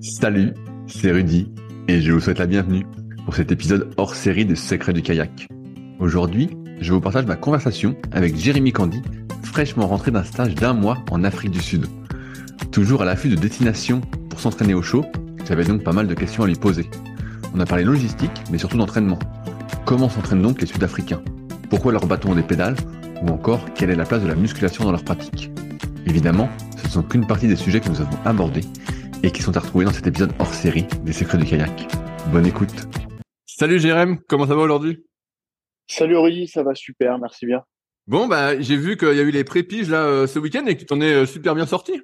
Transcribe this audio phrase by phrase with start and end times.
[0.00, 0.54] Salut,
[0.86, 1.50] c'est Rudy
[1.88, 2.86] et je vous souhaite la bienvenue
[3.24, 5.48] pour cet épisode hors série des secrets du kayak.
[5.98, 9.02] Aujourd'hui, je vous partage ma conversation avec Jérémy Candy,
[9.42, 11.86] fraîchement rentré d'un stage d'un mois en Afrique du Sud.
[12.70, 14.00] Toujours à l'affût de destinations
[14.30, 15.04] pour s'entraîner au chaud,
[15.48, 16.88] j'avais donc pas mal de questions à lui poser.
[17.52, 19.18] On a parlé logistique, mais surtout d'entraînement.
[19.84, 21.22] Comment s'entraînent donc les Sud-Africains?
[21.70, 22.76] Pourquoi leurs bâtons ont des pédales?
[23.22, 25.50] Ou encore, quelle est la place de la musculation dans leur pratique?
[26.06, 28.62] Évidemment, ce ne sont qu'une partie des sujets que nous avons abordés
[29.22, 31.86] et qui sont à retrouver dans cet épisode hors série des secrets du kayak.
[32.32, 32.72] Bonne écoute.
[33.46, 35.04] Salut Jérém, comment ça va aujourd'hui?
[35.86, 37.64] Salut Rudy, ça va super, merci bien.
[38.06, 40.74] Bon, bah j'ai vu qu'il y a eu les pré-piges là euh, ce week-end et
[40.74, 42.00] que tu t'en es euh, super bien sorti.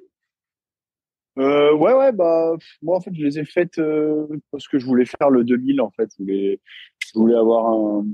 [1.37, 4.85] Euh, ouais, ouais, bah moi en fait je les ai faites euh, parce que je
[4.85, 6.09] voulais faire le 2000 en fait.
[6.17, 6.61] Je voulais,
[7.13, 8.05] je voulais avoir un,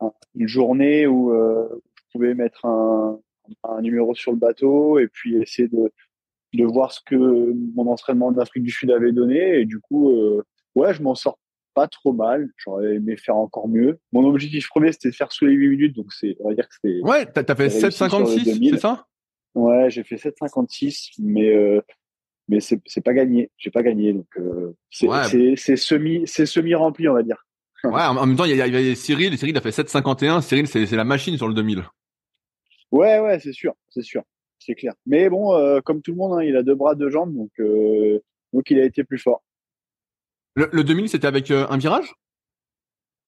[0.00, 3.18] un- une journée où euh, je pouvais mettre un,
[3.64, 5.92] un numéro sur le bateau et puis essayer de,
[6.54, 7.16] de voir ce que
[7.74, 9.60] mon entraînement en Afrique du Sud avait donné.
[9.60, 10.42] Et du coup, euh,
[10.74, 11.38] ouais, je m'en sors
[11.74, 12.48] pas trop mal.
[12.56, 13.98] J'aurais aimé faire encore mieux.
[14.12, 16.68] Mon objectif premier c'était de faire sous les 8 minutes, donc c'est, on va dire
[16.68, 18.70] que c'était Ouais, t'as fait J'ai réussi sur le 7,56, 2000.
[18.74, 19.06] c'est ça?
[19.54, 21.80] Ouais, j'ai fait 7,56, mais euh,
[22.48, 23.50] mais c'est c'est pas gagné.
[23.56, 25.56] J'ai pas gagné, donc euh, c'est Ouais.
[25.76, 27.44] semi c'est semi rempli, on va dire.
[27.84, 30.40] Ouais, en même temps, il y a, il y a Cyril, Cyril a fait 7,51.
[30.40, 31.82] Cyril, c'est c'est la machine sur le 2000.
[32.92, 34.22] Ouais, ouais, c'est sûr, c'est sûr,
[34.64, 34.94] c'est clair.
[35.06, 37.50] Mais bon, euh, comme tout le monde, hein, il a deux bras, deux jambes, donc
[37.60, 38.20] euh,
[38.52, 39.42] donc il a été plus fort.
[40.54, 42.14] Le, le 2000, c'était avec euh, un virage?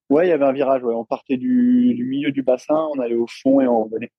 [0.08, 0.82] Ouais, il y avait un virage.
[0.84, 4.12] Ouais, on partait du, du milieu du bassin, on allait au fond et on revenait.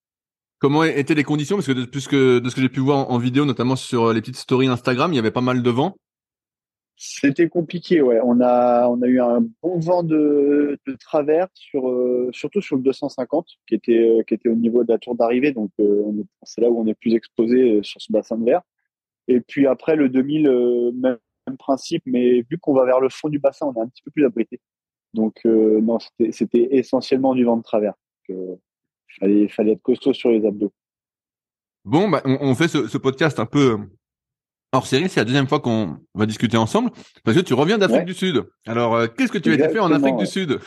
[0.59, 1.55] Comment étaient les conditions?
[1.55, 3.75] Parce que de, plus que de ce que j'ai pu voir en, en vidéo, notamment
[3.75, 5.95] sur les petites stories Instagram, il y avait pas mal de vent.
[6.99, 8.19] C'était compliqué, ouais.
[8.23, 12.75] On a, on a eu un bon vent de, de travers sur, euh, surtout sur
[12.75, 15.51] le 250, qui était, euh, qui était au niveau de la tour d'arrivée.
[15.51, 16.03] Donc, euh,
[16.41, 18.63] c'est là où on est plus exposé euh, sur ce bassin de verre.
[19.27, 23.09] Et puis après, le 2000, euh, même, même principe, mais vu qu'on va vers le
[23.09, 24.59] fond du bassin, on est un petit peu plus abrité.
[25.13, 25.99] Donc, euh, non,
[26.31, 27.93] c'était, essentiellement du vent de travers.
[28.27, 28.59] Donc,
[29.19, 30.73] fallait, fallait être costaud sur les abdos.
[31.85, 33.77] Bon, bah, on, on fait ce, ce podcast un peu
[34.77, 35.09] hors série.
[35.09, 36.91] C'est la deuxième fois qu'on va discuter ensemble
[37.23, 38.05] parce que tu reviens d'Afrique Ouais.
[38.05, 38.43] du Sud.
[38.65, 40.25] Alors, euh, qu'est-ce que tu as fait en Afrique du.
[40.25, 40.59] Sud?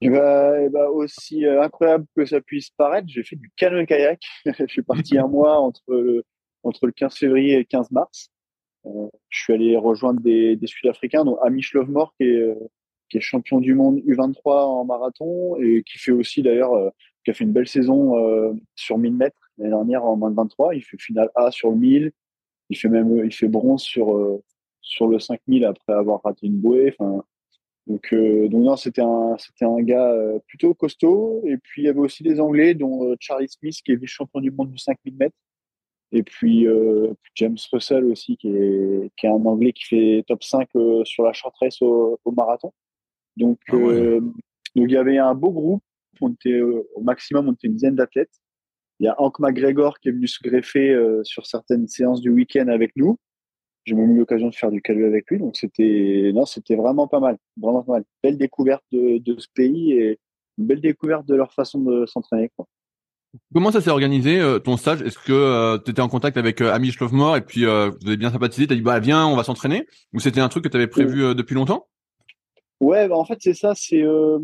[0.00, 4.20] Et bah, et bah, aussi euh, incroyable que ça puisse paraître, j'ai fait du canoë-kayak.
[4.46, 6.24] je suis parti un mois entre le,
[6.62, 8.30] entre le 15 février et le 15 mars.
[8.86, 12.54] Euh, je suis allé rejoindre des, des Sud-Africains, dont Amish Lovemore, qui est,
[13.10, 16.72] qui est champion du monde U23 en marathon et qui fait aussi d'ailleurs,
[17.24, 18.14] qui a fait une belle saison
[18.76, 20.74] sur 1000 mètres l'année dernière en moins de 23.
[20.74, 22.12] Il fait finale A sur le 1000.
[22.70, 24.42] Il fait même, il fait bronze sur, euh,
[24.80, 26.94] sur le 5000 après avoir raté une bouée.
[26.98, 27.24] Enfin,
[27.88, 31.42] donc, euh, donc non, c'était un, c'était un gars euh, plutôt costaud.
[31.46, 34.40] Et puis il y avait aussi des Anglais, dont euh, Charlie Smith, qui est vice-champion
[34.40, 35.36] du monde du 5000 mètres.
[36.12, 36.66] Et puis
[37.34, 41.22] James Russell aussi, qui est, qui est un Anglais qui fait top 5 euh, sur
[41.22, 42.72] la short race au, au marathon.
[43.36, 44.20] Donc, Ah ouais.
[44.20, 44.32] donc
[44.74, 45.82] il y avait un beau groupe.
[46.20, 48.32] On était au maximum, on était une dizaine d'athlètes.
[49.00, 52.30] Il y a Hank McGregor qui est venu se greffer euh, sur certaines séances du
[52.30, 53.18] week-end avec nous.
[53.84, 57.06] J'ai même eu l'occasion de faire du canoë avec lui, donc c'était non, c'était vraiment
[57.06, 58.04] pas mal, vraiment pas mal.
[58.22, 60.18] Belle découverte de, de ce pays et
[60.58, 62.50] une belle découverte de leur façon de s'entraîner.
[62.56, 62.66] quoi.
[63.52, 65.02] Comment ça s'est organisé euh, ton stage?
[65.02, 68.16] Est-ce que tu étais en contact avec euh, Amish Lovemore et puis euh, vous avez
[68.16, 69.86] bien sympathisé T'as dit bah viens, on va s'entraîner?
[70.12, 71.86] Ou c'était un truc que tu avais prévu euh, depuis longtemps?
[72.80, 74.38] Ouais, bah en fait c'est ça, c'est euh,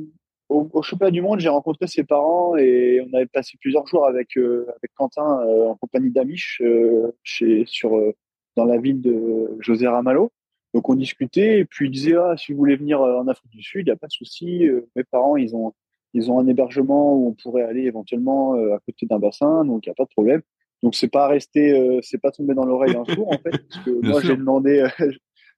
[0.48, 4.06] au, au championnat du monde, j'ai rencontré ses parents et on avait passé plusieurs jours
[4.06, 8.14] avec euh, avec Quentin euh, en compagnie d'Amish euh, chez sur euh,
[8.56, 10.30] dans la ville de José Ramalho.
[10.74, 13.50] Donc on discutait et puis il disait ah si vous voulez venir euh, en Afrique
[13.52, 14.66] du Sud, il y a pas de souci.
[14.66, 15.72] Euh, mes parents ils ont
[16.12, 19.86] ils ont un hébergement où on pourrait aller éventuellement euh, à côté d'un bassin, donc
[19.86, 20.42] il y a pas de problème.
[20.82, 23.84] Donc c'est pas resté, euh, c'est pas tombé dans l'oreille un jour en fait, parce
[23.84, 25.10] que moi j'ai demandé euh,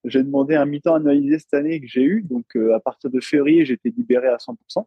[0.07, 2.23] j'ai demandé un mi-temps annualisé cette année que j'ai eu.
[2.23, 4.87] Donc, euh, à partir de février, j'étais libéré à 100%.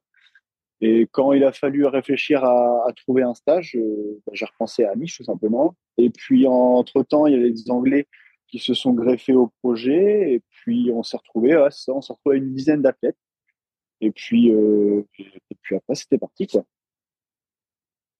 [0.81, 4.91] Et quand il a fallu réfléchir à, trouver un stage, euh, bah, j'ai repensé à
[4.91, 5.75] Amish tout simplement.
[5.97, 8.07] Et puis, entre-temps, il y avait des Anglais
[8.47, 10.33] qui se sont greffés au projet.
[10.33, 13.17] Et puis, on s'est retrouvé, ouais, ça, on s'est à une dizaine d'athlètes.
[13.99, 16.63] Et puis, euh, et puis après, c'était parti, quoi.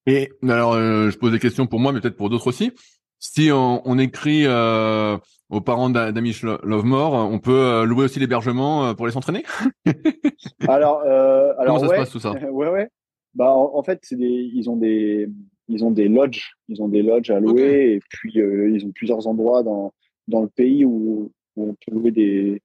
[0.05, 2.71] Et alors, je pose des questions pour moi, mais peut-être pour d'autres aussi.
[3.19, 5.17] Si on, on écrit euh,
[5.49, 9.11] aux parents d'A- d'Amish Lo- Lovemore, on peut euh, louer aussi l'hébergement euh, pour les
[9.11, 9.43] s'entraîner
[10.67, 12.31] Alors, euh, alors Comment ça se ouais, passe tout ça?
[12.51, 12.89] ouais, ouais.
[13.35, 15.27] Bah, en, en fait, des, ils ont des,
[15.67, 18.91] ils ont des lodges, ils ont des lodges à louer, et puis euh, ils ont
[18.91, 19.93] plusieurs endroits dans
[20.27, 22.61] dans le pays où, où on peut louer des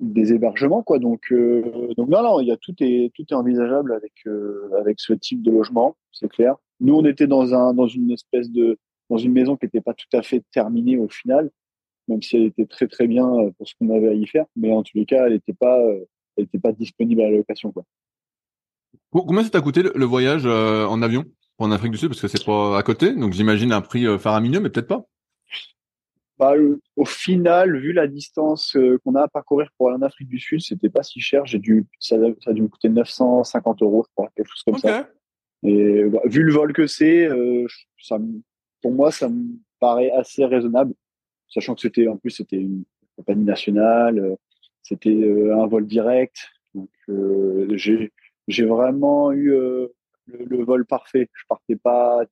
[0.00, 0.98] des hébergements, quoi.
[1.00, 1.32] Donc,
[1.96, 4.12] donc non, non, il y a tout est tout est envisageable avec
[4.78, 6.54] avec ce type de logement, c'est clair.
[6.80, 8.78] Nous, on était dans un dans une espèce de
[9.10, 11.50] dans une maison qui n'était pas tout à fait terminée au final.
[12.08, 13.26] même si elle était très très bien
[13.56, 14.46] pour ce qu'on avait à y faire.
[14.56, 15.78] Mais en tous les cas, elle n'était pas,
[16.36, 17.72] elle était pas disponible à la location.
[17.72, 17.84] Quoi.
[19.10, 21.24] Combien ça t'a coûté le, voyage en avion
[21.58, 22.08] en Afrique du Sud?
[22.08, 25.04] Parce que c'est pas à côté, donc j'imagine un prix faramineux, mais peut-être pas.
[26.38, 26.54] Bah,
[26.94, 30.60] au final, vu la distance qu'on a à parcourir pour aller en Afrique du Sud,
[30.60, 31.44] c'était pas si cher.
[31.46, 34.78] J'ai dû, ça, ça, a dû me coûter 950 euros, je crois, quelque chose comme
[34.78, 35.08] ça.
[35.64, 37.66] Et bah, vu le vol que c'est, euh,
[38.00, 38.18] ça,
[38.82, 40.94] pour moi, ça me paraît assez raisonnable,
[41.48, 42.84] sachant que c'était en plus c'était une
[43.16, 44.36] compagnie nationale, euh,
[44.82, 46.90] c'était euh, un vol direct, donc
[47.74, 48.12] j'ai
[48.46, 49.92] j'ai vraiment eu le,
[50.26, 51.28] le, vol parfait.
[51.34, 52.22] Je partais pas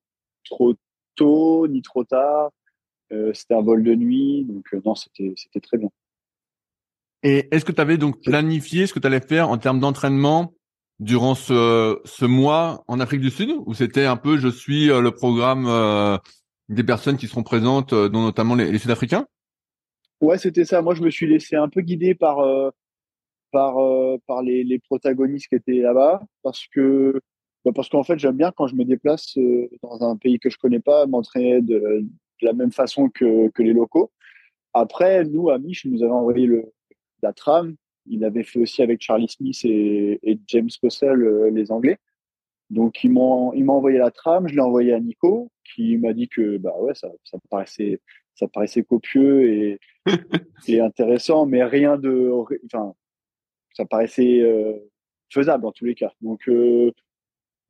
[0.44, 0.74] trop
[1.14, 2.52] tôt ni trop tard.
[3.34, 5.90] c'était un vol de nuit, donc non, c'était c'était très bien.
[7.22, 10.55] Et est-ce que tu avais donc planifié ce que tu allais faire en termes d'entraînement
[10.98, 15.00] durant ce, ce mois en Afrique du Sud ou c'était un peu je suis euh,
[15.00, 16.16] le programme euh,
[16.68, 19.26] des personnes qui seront présentes, euh, dont notamment les, Sud-Africains?
[20.20, 20.80] Ouais, c'était ça.
[20.80, 22.38] Moi, je me suis laissé un peu guider par
[23.52, 23.76] par
[24.26, 27.20] par les, les, protagonistes qui étaient là-bas parce que
[27.64, 29.36] bah, parce qu'en fait, j'aime bien quand je me déplace
[29.82, 32.06] dans un pays que je connais pas m'entraîner de,
[32.40, 34.10] la même façon que, que les locaux.
[34.72, 36.72] Après, nous, à Mich, nous avons envoyé le,
[37.22, 37.76] la tram
[38.08, 41.98] il avait fait aussi avec Charlie Smith et, James Russell euh, les Anglais.
[42.70, 46.56] Donc il m'a envoyé la trame, je l'ai envoyé à Nico qui m'a dit que
[46.58, 48.00] bah ouais ça ça paraissait
[48.34, 49.80] ça paraissait copieux et,
[50.68, 52.28] et intéressant mais rien de
[52.66, 52.94] enfin
[53.76, 54.74] ça paraissait euh,
[55.32, 56.12] faisable en tous les cas.
[56.20, 56.90] Donc, euh,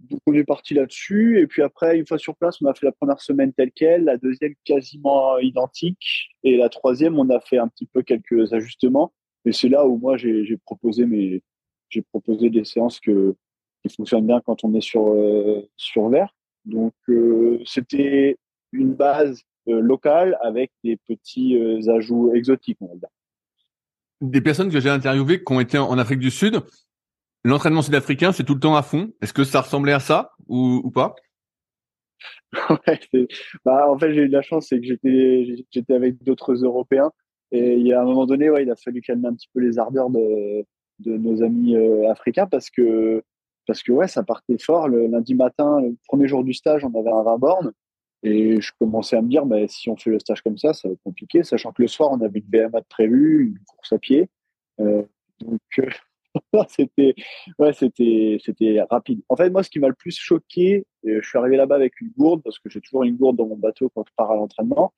[0.00, 2.84] donc on est parti là-dessus et puis après une fois sur place on a fait
[2.84, 7.56] la première semaine telle quelle, la deuxième quasiment identique et la troisième on a fait
[7.56, 9.14] un petit peu quelques ajustements
[9.46, 11.42] et c'est là où moi j'ai proposé mes
[11.88, 13.36] j'ai proposé des séances que
[13.82, 16.34] qui fonctionnent bien quand on est sur euh, sur verre.
[16.64, 18.38] Donc euh, c'était
[18.72, 21.56] une base euh, locale avec des petits
[21.88, 23.08] ajouts exotiques, on va dire.
[24.20, 26.60] Des personnes que j'ai interviewées qui ont été en Afrique du Sud,
[27.44, 29.12] l'entraînement sud-africain, c'est tout le temps à fond.
[29.20, 31.14] Est-ce que ça ressemblait à ça ou, ou pas?
[32.70, 33.26] Ouais,
[33.64, 37.12] bah, en fait, j'ai eu de la chance, c'est que j'étais j'étais avec d'autres Européens
[37.52, 39.60] et il y a un moment donné, ouais, il a fallu calmer un petit peu
[39.60, 40.64] les ardeurs de,
[41.04, 43.22] nos amis euh, africains parce que
[43.66, 44.88] parce que ouais, ça partait fort.
[44.88, 47.72] Le lundi matin, le premier jour du stage, on avait un 20 bornes
[48.22, 50.88] et je commençais à me dire, bah, si on fait le stage comme ça, ça
[50.88, 53.92] va être compliqué, sachant que le soir, on avait une BMA de prévu, une course
[53.92, 54.28] à pied.
[54.80, 55.02] Euh,
[55.40, 55.88] donc euh,
[56.68, 57.14] c'était
[57.58, 59.22] ouais, c'était rapide.
[59.28, 62.10] En fait, moi, ce qui m'a le plus choqué, je suis arrivé là-bas avec une
[62.16, 64.92] gourde parce que j'ai toujours une gourde dans mon bateau quand je pars à l'entraînement.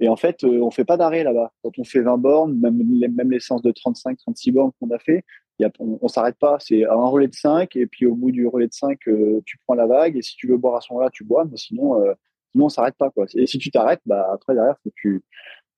[0.00, 1.52] Et en fait, euh, on fait pas d'arrêt là-bas.
[1.62, 2.82] Quand on fait 20 bornes, même
[3.14, 5.24] même les séances de 35, 36 bornes qu'on a fait,
[5.58, 6.58] y a, on, on s'arrête pas.
[6.60, 9.58] C'est un relais de 5 et puis au bout du relais de 5, euh, tu
[9.66, 11.46] prends la vague et si tu veux boire à ce moment-là, tu bois.
[11.50, 12.12] Mais sinon, euh,
[12.52, 13.26] sinon on s'arrête pas quoi.
[13.34, 15.24] Et si tu t'arrêtes, bah après derrière, faut que tu,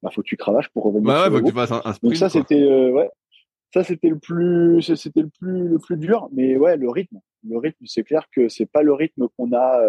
[0.02, 1.04] bah, faut que tu cravaches pour revenir.
[1.04, 3.10] Bah ouais, faut que tu fasses un, sprint, Donc ça, c'était euh, ouais.
[3.72, 6.28] Ça c'était le plus, c'était le plus le plus dur.
[6.32, 9.82] Mais ouais, le rythme, le rythme, c'est clair que c'est pas le rythme qu'on a,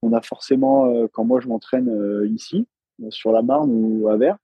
[0.00, 1.88] qu'on a forcément quand moi je m'entraîne
[2.28, 2.66] ici
[3.10, 4.36] sur la Marne ou à Vers.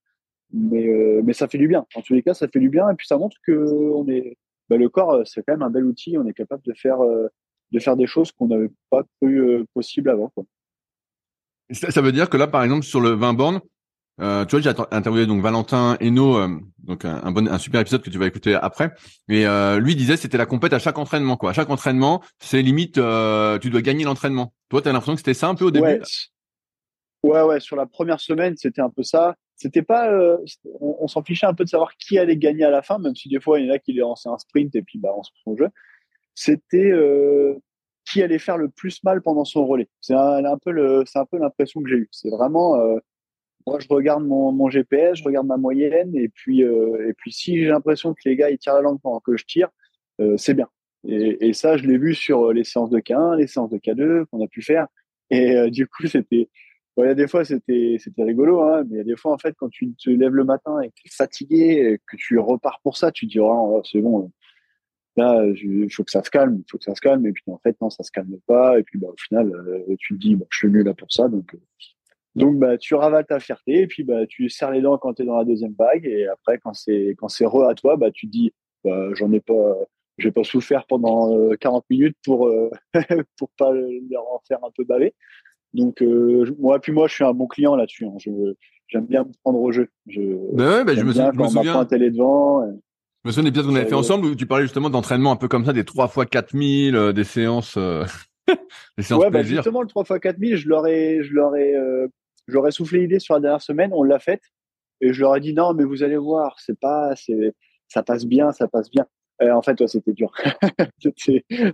[0.53, 1.87] Mais, euh, mais ça fait du bien.
[1.95, 2.91] En tous les cas, ça fait du bien.
[2.91, 4.37] Et puis ça montre que on est,
[4.69, 6.17] bah, le corps, euh, c'est quand même un bel outil.
[6.19, 7.29] On est capable de faire, euh,
[7.73, 10.29] de faire des choses qu'on n'avait pas cru possible avant.
[10.29, 10.45] Quoi.
[11.71, 13.61] Ça, veut dire que là, par exemple, sur le 20 bornes,
[14.21, 16.37] euh, tu vois, j'ai interviewé donc Valentin Hainaut,
[16.83, 18.93] donc un, bon, un super épisode que tu vas écouter après.
[19.29, 21.51] Et euh, lui disait c'était la compète à chaque entraînement, quoi.
[21.51, 24.53] À chaque entraînement, c'est limite, tu dois gagner l'entraînement.
[24.69, 25.87] Toi, tu as l'impression que c'était ça un peu au début?
[25.87, 26.01] Ouais,
[27.23, 29.37] ouais, sur la première semaine, c'était un peu ça.
[29.57, 30.39] C'était pas, euh,
[30.81, 33.29] on, s'en fichait un peu de savoir qui allait gagner à la fin, même si
[33.29, 35.31] des fois il y en a qui lançaient un sprint et puis bah on se
[35.45, 35.69] son jeu.
[36.35, 37.61] C'était euh,
[38.11, 39.89] qui allait faire le plus mal pendant son relais.
[40.01, 42.09] C'est un, un, peu le, c'est un peu l'impression que j'ai eue.
[42.11, 42.97] C'est vraiment, euh,
[43.67, 47.33] moi je regarde mon, mon, GPS, je regarde ma moyenne et puis euh, et puis
[47.33, 49.69] si j'ai l'impression que les gars ils tirent la langue pendant que je tire,
[50.21, 50.69] euh, c'est bien.
[51.07, 54.27] Et, et, ça je l'ai vu sur les séances de K1, les séances de K2
[54.27, 54.87] qu'on a pu faire.
[55.31, 56.49] Et du coup c'était
[57.05, 59.39] il y a des fois, c'était, rigolo, hein, mais il y a des fois, en
[59.39, 62.81] fait, quand tu te lèves le matin et que tu es fatigué, que tu repars
[62.83, 64.31] pour ça, tu te dis, oh, c'est bon,
[65.17, 67.43] là, il faut que ça se calme, il faut que ça se calme, et puis
[67.47, 70.21] en fait, non, ça se calme pas, et puis bah, au final, euh, tu te
[70.21, 71.59] dis, bah, je suis mieux là pour ça, donc, euh,
[72.37, 75.23] donc bah, tu ravales ta fierté, et puis bah, tu serres les dents quand tu
[75.23, 78.33] es dans la deuxième vague, et après, quand c'est, re à toi, bah, tu te
[78.33, 78.53] dis,
[78.85, 79.77] bah, j'en ai pas,
[80.19, 82.51] j'ai pas souffert pendant 40 euh, minutes pour,
[83.39, 85.15] pour pas leur en faire un peu baver.
[85.75, 88.07] Donc euh, moi, puis moi, je suis un bon client là-dessus.
[88.07, 88.17] Hein.
[88.89, 89.89] j'aime bien me prendre au jeu.
[90.07, 90.21] Je,
[90.55, 91.31] ben ouais, ben je me, souviens.
[91.33, 91.85] Je me souviens.
[91.85, 92.67] télé devant.
[92.67, 95.37] Je me souviens des épisodes qu'on avait fait ensemble où tu parlais justement d'entraînement un
[95.37, 98.05] peu comme ça, des 3 fois 4000, euh, des séances, euh,
[98.97, 101.75] des séances ouais, bah, justement, le 3 fois 4000, je leur ai, je leur ai,
[101.75, 102.09] euh,
[102.49, 103.91] j'aurais soufflé l'idée sur la dernière semaine.
[103.93, 104.43] On l'a faite.
[105.03, 107.55] Et je leur ai dit non, mais vous allez voir, c'est pas, c'est,
[107.89, 109.07] ça passe bien, ça passe bien.
[109.41, 110.33] Et en fait, c'était dur.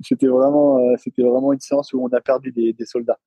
[0.03, 3.19] c'était, vraiment, euh, c'était vraiment une séance où on a perdu des, soldats.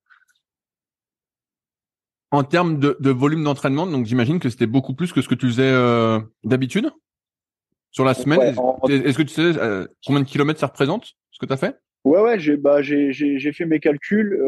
[2.32, 5.46] En termes de, volume d'entraînement, donc j'imagine que c'était beaucoup plus que ce que tu
[5.48, 6.90] faisais euh, d'habitude
[7.90, 8.54] sur la semaine.
[8.88, 11.76] Est-ce que tu sais euh, combien de kilomètres ça représente ce que tu as fait?
[12.04, 14.40] Ouais, ouais, j'ai bah, j'ai, fait mes calculs.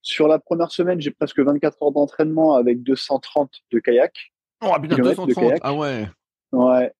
[0.00, 4.32] sur la première semaine, j'ai presque 24 heures d'entraînement avec 230 de kayak.
[4.62, 6.08] Oh, putain, 230 Ah ouais.
[6.52, 6.92] Ouais.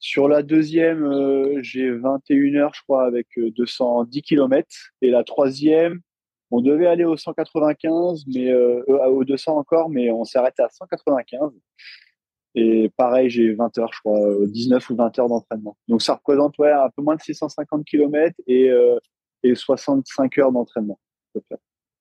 [0.00, 4.68] Sur la deuxième, euh, j'ai 21 heures, je crois, avec 210 euh, km.
[5.02, 6.00] Et la troisième,
[6.50, 10.68] on devait aller au 195, mais euh, au 200 encore, mais on s'est arrêté à
[10.68, 11.52] 195.
[12.54, 15.76] Et pareil, j'ai 20 heures, je crois, 19 ou 20 heures d'entraînement.
[15.86, 18.70] Donc ça représente ouais, un peu moins de 650 km et,
[19.42, 20.98] et 65 heures d'entraînement.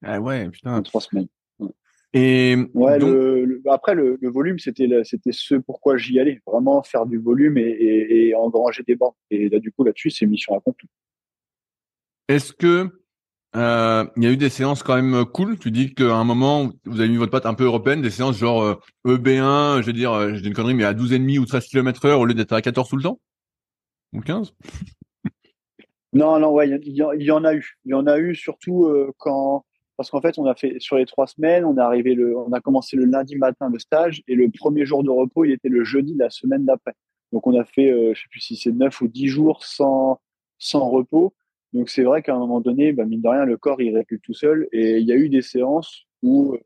[0.04, 0.78] Ah ouais, putain.
[0.78, 1.28] En trois semaines.
[2.14, 7.18] Et ouais, le, après le, volume, c'était c'était ce pourquoi j'y allais, vraiment faire du
[7.18, 9.16] volume et, et, et engranger des bancs.
[9.30, 10.88] Et là, du coup, là-dessus, c'est mission accomplie.
[12.28, 12.90] Est-ce que
[13.56, 16.70] euh, il y a eu des séances quand même cool Tu dis qu'à un moment,
[16.86, 19.88] vous avez mis votre patte un peu européenne, des séances genre EB1, euh, e je
[19.88, 22.34] veux dire, euh, j'ai une connerie, mais à 12,5 ou 13 km heure au lieu
[22.34, 23.20] d'être à 14 tout le temps?
[24.14, 24.54] Ou 15
[26.14, 27.02] Non, non, ouais, il y,
[27.32, 27.78] en a eu.
[27.86, 29.66] Il y en a eu surtout quand
[29.98, 32.54] parce qu'en fait, on a fait sur les trois semaines, on est arrivé le, on
[32.54, 35.70] a commencé le lundi matin le stage et le premier jour de repos, il était
[35.70, 36.94] le jeudi de la semaine d'après.
[37.34, 40.20] Donc on a fait, euh, je sais plus si c'est neuf ou dix jours sans
[40.60, 41.34] sans repos.
[41.74, 44.22] Donc c'est vrai qu'à un moment donné, bah, mine de rien, le corps il récupère
[44.24, 44.68] tout seul.
[44.72, 46.58] Et il y a eu des séances où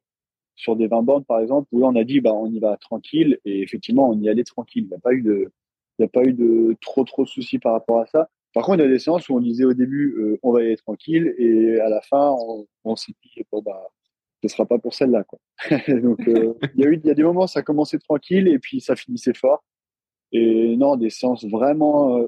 [0.56, 3.40] sur des 20 bandes par exemple, où on a dit bah on y va tranquille
[3.46, 4.84] et effectivement on y allait tranquille.
[4.86, 5.52] Il n'y a pas eu de,
[6.02, 8.30] n'y a pas eu de trop trop soucis par rapport à ça.
[8.54, 10.62] Par contre, il y a des séances où on disait au début, euh, on va
[10.62, 12.36] y aller tranquille, et à la fin,
[12.84, 13.82] on, s'est dit, bon, bah,
[14.44, 15.40] ce sera pas pour celle-là, quoi.
[15.88, 18.60] Donc, euh, il y a eu, il y a des moments, ça commençait tranquille, et
[18.60, 19.64] puis ça finissait fort.
[20.34, 22.28] Et non, des séances vraiment euh,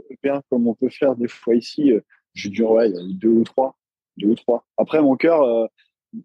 [0.50, 1.92] comme on peut faire des fois ici,
[2.34, 3.78] je dirais, ouais, deux ou trois,
[4.18, 4.66] deux ou trois.
[4.78, 5.70] Après, mon cœur,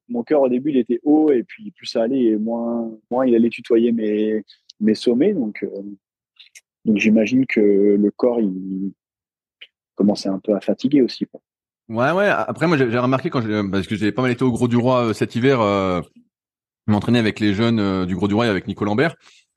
[0.09, 3.27] mon cœur au début, il était haut, et puis plus ça allait, et moins, moins
[3.27, 4.45] il allait tutoyer mes,
[4.81, 5.35] mes sommets.
[5.35, 5.67] Donc,
[6.85, 8.93] donc j'imagine que le corps, il,
[9.99, 11.27] commençait un peu à fatiguer aussi.
[11.89, 12.29] Ouais, ouais.
[12.29, 15.09] Après, moi, j'ai remarqué quand parce que j'ai pas mal été au Gros du Roi
[15.09, 16.01] euh, cet hiver, euh,
[16.87, 19.17] m'entraîner avec les jeunes euh, du Gros du Roi et avec Nico Lambert,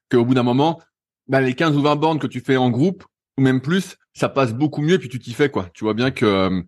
[0.10, 0.82] qu'au bout d'un moment,
[1.28, 3.04] bah, les 15 ou 20 bornes que tu fais en groupe
[3.38, 4.96] ou même plus, ça passe beaucoup mieux.
[4.96, 5.70] Et puis tu t'y fais quoi.
[5.74, 6.62] Tu vois bien que euh,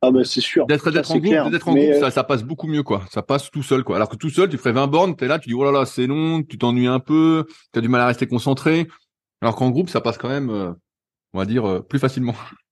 [0.00, 0.66] ah bah c'est sûr.
[0.66, 3.04] D'être en groupe, d'être en groupe, ça, ça, passe beaucoup mieux quoi.
[3.10, 3.96] Ça passe tout seul quoi.
[3.96, 5.86] Alors que tout seul, tu ferais 20 bornes, t'es là, tu dis oh là là,
[5.86, 8.88] c'est long, tu t'ennuies un peu, tu as du mal à rester concentré.
[9.40, 10.50] Alors qu'en groupe, ça passe quand même,
[11.32, 12.34] on va dire, plus facilement.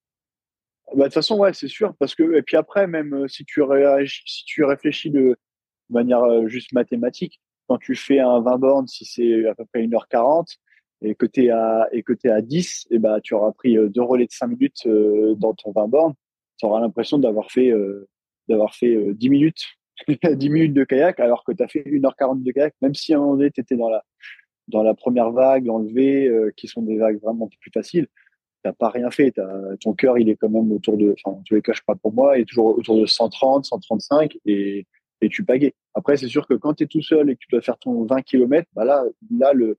[0.93, 3.45] Bah, de toute façon, ouais, c'est sûr, parce que et puis après, même euh, si
[3.45, 5.37] tu réagis, si tu réfléchis de
[5.89, 9.81] manière euh, juste mathématique, quand tu fais un 20 bornes, si c'est à peu près
[9.81, 10.57] 1h40
[11.01, 13.89] et que tu à et que tu à 10, et bah tu auras pris euh,
[13.89, 14.87] deux relais de 5 minutes
[15.37, 16.13] dans ton 20 bornes,
[16.57, 17.73] tu auras l'impression d'avoir fait
[18.47, 19.63] d'avoir fait 10 minutes
[20.07, 23.17] 10 minutes de kayak alors que tu as fait 1h40 de kayak même si à
[23.17, 24.03] un moment donné tu étais dans la
[24.67, 28.07] dans la première vague, dans le V, qui sont des vagues vraiment plus faciles,
[28.63, 29.33] t'as pas rien fait.
[29.79, 31.99] ton cœur, il est quand même autour de, enfin, en tous les cas, je parle
[31.99, 34.85] pour moi, il est toujours autour de 130, 135 et,
[35.21, 35.73] et tu pagais.
[35.93, 38.05] Après, c'est sûr que quand tu es tout seul et que tu dois faire ton
[38.05, 39.77] 20 km, bah là, là, le,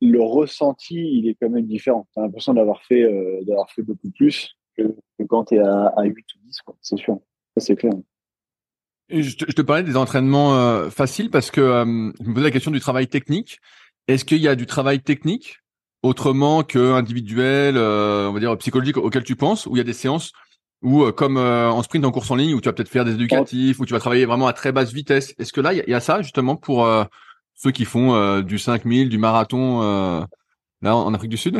[0.00, 2.06] le ressenti, il est quand même différent.
[2.12, 4.82] Tu as l'impression d'avoir fait, euh, d'avoir fait beaucoup plus que,
[5.28, 7.18] quand tu es à, à 8 ou 10, C'est sûr.
[7.56, 7.94] C'est clair.
[9.08, 11.84] je, te, parlais des entraînements euh, faciles parce que euh,
[12.20, 13.58] je me posais la question du travail technique.
[14.06, 15.58] Est-ce qu'il y a du travail technique
[16.02, 19.84] autrement que individuel, euh, on va dire psychologique auquel tu penses, où il y a
[19.84, 20.32] des séances
[20.82, 23.04] où, euh, comme euh, en sprint en course en ligne, où tu vas peut-être faire
[23.04, 25.34] des éducatifs, où tu vas travailler vraiment à très basse vitesse?
[25.38, 26.88] Est-ce que là, il y, a ça justement pour
[27.58, 29.80] ceux qui font du 5000, du marathon
[30.80, 31.58] là en Afrique du Sud?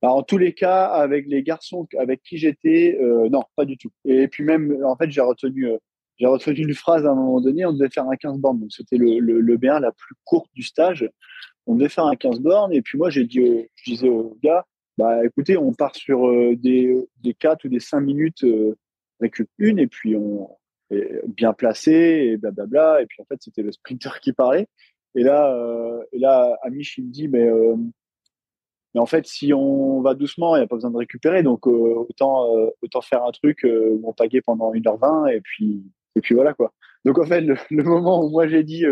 [0.00, 2.98] Bah, en tous les cas, avec les garçons avec qui j'étais,
[3.30, 3.90] non, pas du tout.
[4.04, 5.68] Et puis même, en fait, j'ai retenu,
[6.20, 7.66] retenu une phrase à un moment donné.
[7.66, 10.50] On devait faire un 15 bornes, donc c'était le, le, le B1 la plus courte
[10.54, 11.08] du stage
[11.66, 14.64] on devait faire un 15 bornes et puis moi j'ai dit je disais aux gars
[14.98, 18.76] bah écoutez on part sur euh, des des 4 ou des 5 minutes euh,
[19.20, 20.48] avec une et puis on
[21.26, 23.02] bien placé et blablabla.
[23.02, 24.68] Et puis en fait c'était le sprinter qui parlait.
[25.14, 27.76] Et là euh, et là Amish il me dit mais euh,
[28.94, 31.42] mais en fait si on va doucement il n'y a pas besoin de récupérer.
[31.42, 32.48] Donc autant
[32.82, 35.82] autant faire un truc où on paguait pendant 1h20 et puis
[36.16, 36.72] et puis voilà quoi.
[37.04, 38.84] Donc en fait le, moment où moi j'ai dit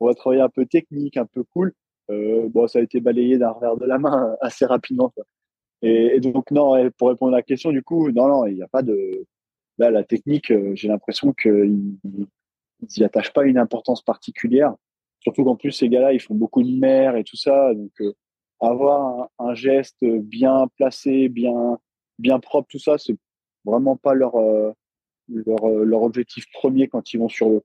[0.00, 1.72] on va travailler un peu technique un peu cool
[2.10, 5.12] euh, bon, ça a été balayé d'un revers de la main assez rapidement.
[5.82, 8.62] Et, et, donc non, pour répondre à la question, du coup, non, non, il n'y
[8.62, 9.26] a pas de
[9.78, 10.50] là la technique.
[10.50, 11.96] Euh, j'ai l'impression qu'ils
[12.98, 14.74] n'y attachent pas une importance particulière.
[15.20, 17.92] surtout qu'en plus ces gars-là, ils font beaucoup de mer et tout ça, donc
[18.60, 21.78] avoir un, geste bien placé, bien
[22.18, 23.16] bien propre, tout ça, c'est
[23.64, 24.34] vraiment pas leur
[25.28, 27.60] leur, leur objectif premier quand ils vont sur le.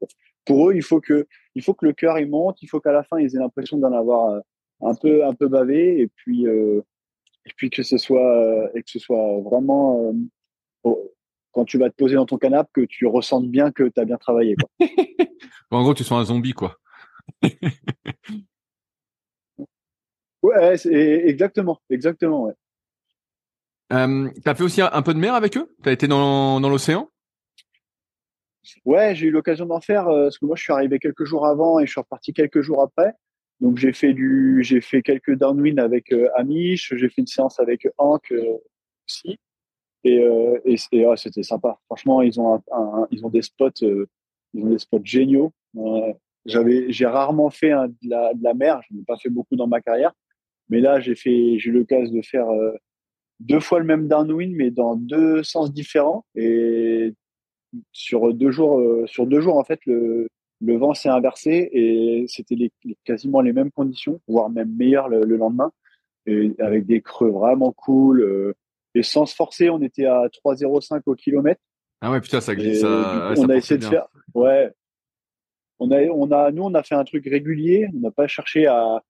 [0.45, 2.91] Pour eux, il faut que il faut que le cœur il monte, il faut qu'à
[2.91, 4.41] la fin ils aient l'impression d'en avoir
[4.81, 8.99] un peu un peu bavé et puis et puis que ce soit et que ce
[8.99, 10.13] soit vraiment
[11.51, 14.05] quand tu vas te poser dans ton canapé que tu ressentes bien que tu as
[14.05, 14.69] bien travaillé quoi.
[15.71, 16.77] en gros, tu sois un zombie quoi.
[20.43, 22.53] ouais, exactement, exactement ouais.
[23.93, 25.75] Euh, as fait aussi un peu de mer avec eux?
[25.83, 27.09] Tu as été dans, dans l'océan?
[28.85, 31.45] Ouais, j'ai eu l'occasion d'en faire euh, parce que moi je suis arrivé quelques jours
[31.45, 33.13] avant et je suis reparti quelques jours après.
[33.59, 37.59] Donc j'ai fait du, j'ai fait quelques downwind avec euh, Amish, j'ai fait une séance
[37.59, 38.57] avec Hank euh,
[39.07, 39.39] aussi,
[40.03, 40.77] et, euh, et,
[41.15, 41.79] c'était sympa.
[41.85, 42.61] Franchement, ils ont
[43.11, 44.07] ils ont des spots, euh,
[44.53, 45.51] ils ont des spots géniaux.
[46.45, 49.67] J'avais, j'ai rarement fait de, la, de la mer, je n'ai pas fait beaucoup dans
[49.67, 50.11] ma carrière,
[50.69, 52.47] mais là j'ai fait, j'ai eu l'occasion de faire
[53.39, 57.13] deux fois le même downwind, mais dans deux sens différents, et
[57.91, 60.27] sur deux jours, sur deux jours en fait le
[60.61, 62.55] le vent s'est inversé et c'était
[63.03, 65.71] quasiment les mêmes conditions, voire même meilleures le, lendemain,
[66.27, 68.53] et avec des creux vraiment cool.
[68.95, 71.61] Et sans se forcer, on était à 3,05 au kilomètre.
[72.01, 72.83] Ah ouais, putain, ça glisse.
[72.83, 74.07] on a essayé de faire.
[74.33, 74.71] Ouais.
[75.79, 77.87] On a, on a, nous, on a fait un truc régulier.
[77.95, 79.01] On n'a pas cherché à,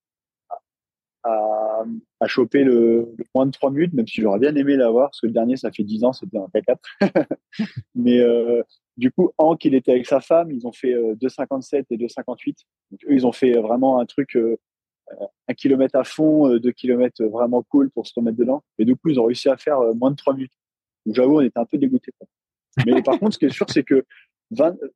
[1.24, 1.84] à,
[2.20, 5.28] à choper le, moins de 3 minutes, même si j'aurais bien aimé l'avoir, parce que
[5.28, 6.78] le dernier, ça fait 10 ans, c'était un K4.
[7.96, 8.64] Mais euh,
[8.98, 12.56] du coup, Hank, il était avec sa femme, ils ont fait 2,57 euh, et 2,58.
[12.92, 14.58] Donc, eux, ils ont fait vraiment un truc, euh,
[15.48, 18.64] un kilomètre à fond, deux kilomètres vraiment cool pour se remettre dedans.
[18.78, 20.54] Et du coup, ils ont réussi à faire moins de 3 minutes.
[21.06, 22.14] J'avoue, on était un peu dégoûtés.
[22.86, 24.06] Mais par contre, ce qui est sûr, c'est que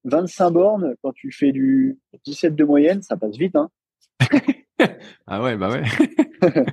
[0.04, 3.56] 25 bornes, quand tu fais du 17 de moyenne, ça passe vite.
[3.56, 3.70] Hein.
[5.28, 5.84] ah ouais, bah ouais.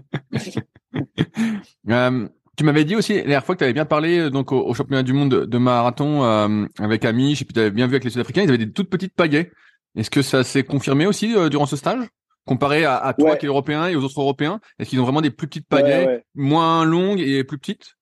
[1.89, 4.53] euh, tu m'avais dit aussi la dernière fois que tu avais bien parlé euh, donc
[4.53, 7.95] au, championnat du monde de, marathon euh, avec Amish et puis tu avais bien vu
[7.95, 9.51] avec les Sud-Africains, ils avaient des toutes petites pagaies.
[9.97, 12.07] Est-ce que ça s'est confirmé aussi euh, durant ce stage?
[12.45, 15.31] Comparé à, toi qui es européen et aux autres européens Est-ce qu'ils ont vraiment des
[15.31, 17.95] plus petites pagaies, moins longues et plus petites?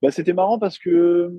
[0.00, 1.30] Bah, c'était marrant parce que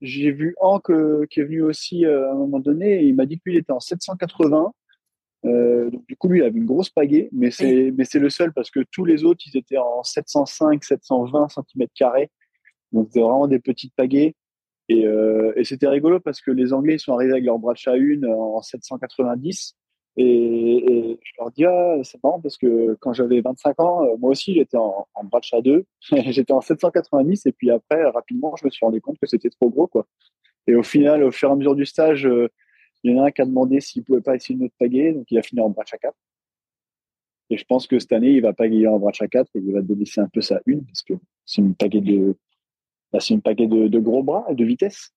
[0.00, 0.86] j'ai vu Hank
[1.30, 3.80] qui est venu aussi à un moment donné et il m'a dit qu'il était en
[3.80, 4.72] 780
[5.44, 8.30] euh, donc, du coup, lui, il avait une grosse pagaie, mais c'est, mais c'est le
[8.30, 11.88] seul parce que tous les autres, ils étaient en 705, 720 cm.
[12.92, 14.34] Donc, c'était vraiment des petites pagaies.
[14.88, 17.92] Et, euh, et c'était rigolo parce que les Anglais, ils sont arrivés avec leur bracha
[17.92, 19.76] 1 en 790.
[20.16, 24.30] Et, je leur dis, ah, c'est marrant parce que quand j'avais 25 ans, euh, moi
[24.30, 25.84] aussi, j'étais en, en bracha 2.
[26.26, 27.46] j'étais en 790.
[27.46, 30.06] Et puis après, rapidement, je me suis rendu compte que c'était trop gros, quoi.
[30.66, 32.48] Et au final, au fur et à mesure du stage, euh,
[33.02, 35.12] il y en a un qui a demandé s'il pouvait pas essayer une autre pagaie,
[35.12, 36.14] donc il a fini en bracha 4.
[37.50, 39.82] Et je pense que cette année, il va pagayer en bracha 4 et il va
[39.82, 42.36] délaisser un peu sa une, parce que c'est une pagaie de,
[43.12, 45.12] bah, c'est une pagaie de, gros bras, de vitesse.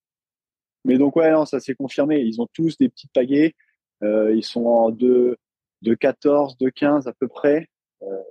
[0.86, 2.20] Mais donc, ouais, non, ça s'est confirmé.
[2.20, 3.56] Ils ont tous des petites pagaies.
[4.04, 5.38] Euh, ils sont en 2,
[5.82, 7.68] de 14, de 15 à peu près.
[8.04, 8.24] Euh,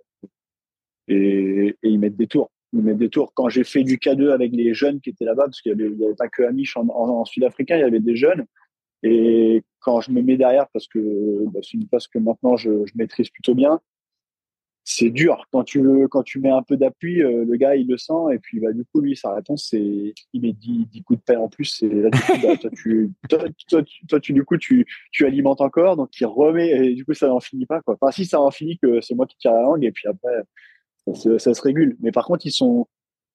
[1.08, 2.50] et, ils mettent des tours.
[2.72, 3.32] Ils mettent des tours.
[3.34, 6.14] Quand j'ai fait du K2 avec les jeunes qui étaient là-bas, parce qu'il n'y avait,
[6.14, 8.44] pas que Amish en, sud-africain, il y avait des jeunes.
[9.02, 12.92] Et quand je me mets derrière, parce que bah, c'est une que maintenant je, je,
[12.96, 13.80] maîtrise plutôt bien,
[14.88, 15.44] c'est dur.
[15.50, 18.12] Quand tu le, quand tu mets un peu d'appui, euh, le gars il le sent
[18.32, 21.24] et puis bah du coup lui sa réponse c'est il met 10, 10 coups de
[21.24, 21.64] pelle en plus.
[21.64, 22.70] C'est là du coup, bah, toi,
[23.82, 27.14] tu, toi, tu, du coup tu, tu alimentes encore donc il remet et du coup
[27.14, 27.96] ça n'en finit pas quoi.
[28.00, 30.42] Enfin si ça en finit que c'est moi qui tire la langue et puis après
[31.12, 31.96] ça, ça, se régule.
[32.00, 32.86] Mais par contre ils sont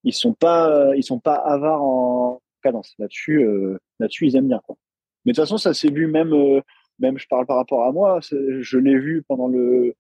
[0.06, 2.96] ils sont pas ils sont pas avares en cadence.
[2.98, 4.78] Là-dessus euh, là-dessus ils aiment bien quoi.
[5.26, 6.62] Mais de toute façon, ça s'est vu même, euh,
[7.00, 9.94] même je parle par rapport à moi, je l'ai vu pendant le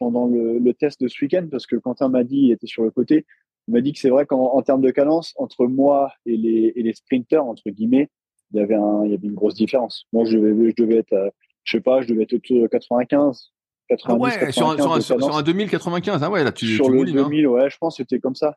[0.00, 2.82] pendant le, le, test de ce week-end parce que Quentin m'a dit, il était sur
[2.82, 3.26] le côté,
[3.68, 6.82] il m'a dit que c'est vrai qu'en termes de cadence, entre moi et les, et
[6.82, 8.08] les sprinters, entre guillemets,
[8.52, 10.06] il y avait un, il y avait une grosse différence.
[10.12, 11.32] Moi, je devais, je devais être,
[11.62, 13.52] je sais pas, je devais être autour de 95,
[13.88, 16.86] 90, ah ouais, sur, un, sur, un, sur un 2095, ah ouais, là, tu, sur
[16.86, 17.48] tu le 2000, hein.
[17.48, 18.56] ouais, je pense que c'était comme ça.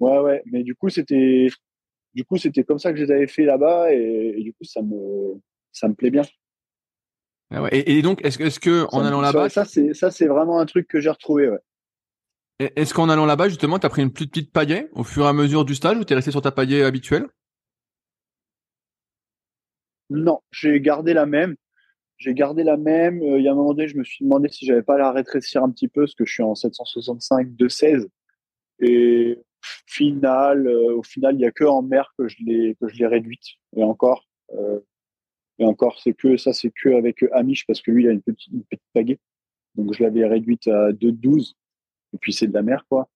[0.00, 1.48] Ouais, ouais, mais du coup, c'était,
[2.14, 4.82] du coup, c'était comme ça que je les avais fait là-bas et, du coup, ça
[4.82, 5.40] me,
[5.72, 6.22] ça me plaît bien.
[7.50, 10.66] Ah et, donc, est-ce, est que en allant là-bas, ça, c'est ça, c'est vraiment un
[10.66, 11.48] truc que j'ai retrouvé.
[11.48, 11.58] Ouais.
[12.58, 15.28] Est-ce qu'en allant là-bas, justement, tu as pris une plus petite pagaie au fur et
[15.28, 17.26] à mesure du stage ou tu es resté sur ta pagaie habituelle?
[20.10, 21.56] Non, j'ai gardé la même.
[22.16, 23.22] J'ai gardé la même.
[23.22, 24.98] Euh, il y a un moment donné, je me suis demandé si j'avais pas à
[24.98, 28.08] la rétrécir un petit peu, parce que je suis en 765 de 16.
[28.80, 29.38] Et
[29.86, 32.98] final, euh, au final, il y a que en mer que je l'ai que je
[32.98, 33.44] l'ai réduite.
[33.76, 34.80] Et encore, euh,
[35.58, 38.22] Et encore, c'est que ça, c'est que avec Amish parce que lui, il a une
[38.22, 38.62] petite, une
[38.94, 39.18] pagaie.
[39.74, 41.54] Donc je l'avais réduite à 2,12.
[42.14, 43.08] Et puis c'est de la mer, quoi.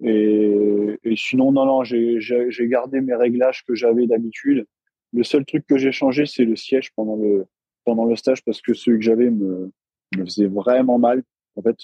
[0.00, 4.66] Et, sinon, non, non, j'ai gardé mes réglages que j'avais d'habitude.
[5.12, 7.46] Le seul truc que j'ai changé, c'est le siège pendant le
[7.84, 9.70] pendant le stage parce que celui que j'avais me,
[10.18, 11.22] faisait vraiment mal.
[11.56, 11.74] En fait,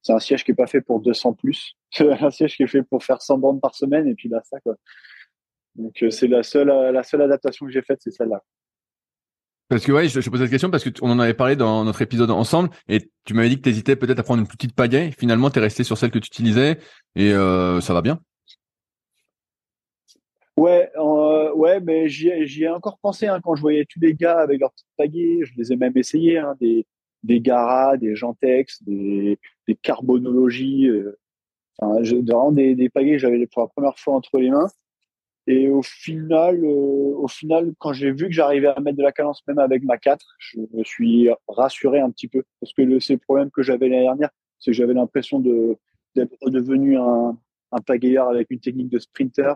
[0.00, 1.76] c'est un siège qui est pas fait pour 200 plus.
[1.90, 4.40] C'est un siège qui est fait pour faire 100 bandes par semaine et puis là,
[4.44, 4.76] ça, quoi.
[5.74, 8.42] Donc, c'est la seule, la seule adaptation que j'ai faite, c'est celle-là.
[9.72, 12.02] Parce que ouais, je te pose cette question parce qu'on en avait parlé dans notre
[12.02, 15.12] épisode ensemble et tu m'avais dit que tu hésitais peut-être à prendre une petite pagaie.
[15.18, 16.76] Finalement, tu es resté sur celle que tu utilisais
[17.16, 18.20] et euh, ça va bien.
[20.58, 24.40] Ouais, euh, ouais, mais j'y ai, encore pensé hein, quand je voyais tous les gars
[24.40, 25.40] avec leurs petites pagaies.
[25.42, 26.86] Je les ai même essayés, hein, des
[27.22, 30.86] des Gara, des Gentex, des des Carbonologies.
[30.90, 31.18] Euh,
[31.78, 34.68] enfin, vraiment des, des pagaies j'avais pour la première fois entre les mains.
[35.46, 39.12] Et au final, euh, au final, quand j'ai vu que j'arrivais à mettre de la
[39.12, 43.00] cadence même avec ma 4, je me suis rassuré un petit peu parce que le,
[43.00, 47.36] ces problèmes que j'avais l'année dernière, c'est que j'avais l'impression d'être redevenu un,
[47.72, 49.54] un pagayeur avec une technique de sprinter.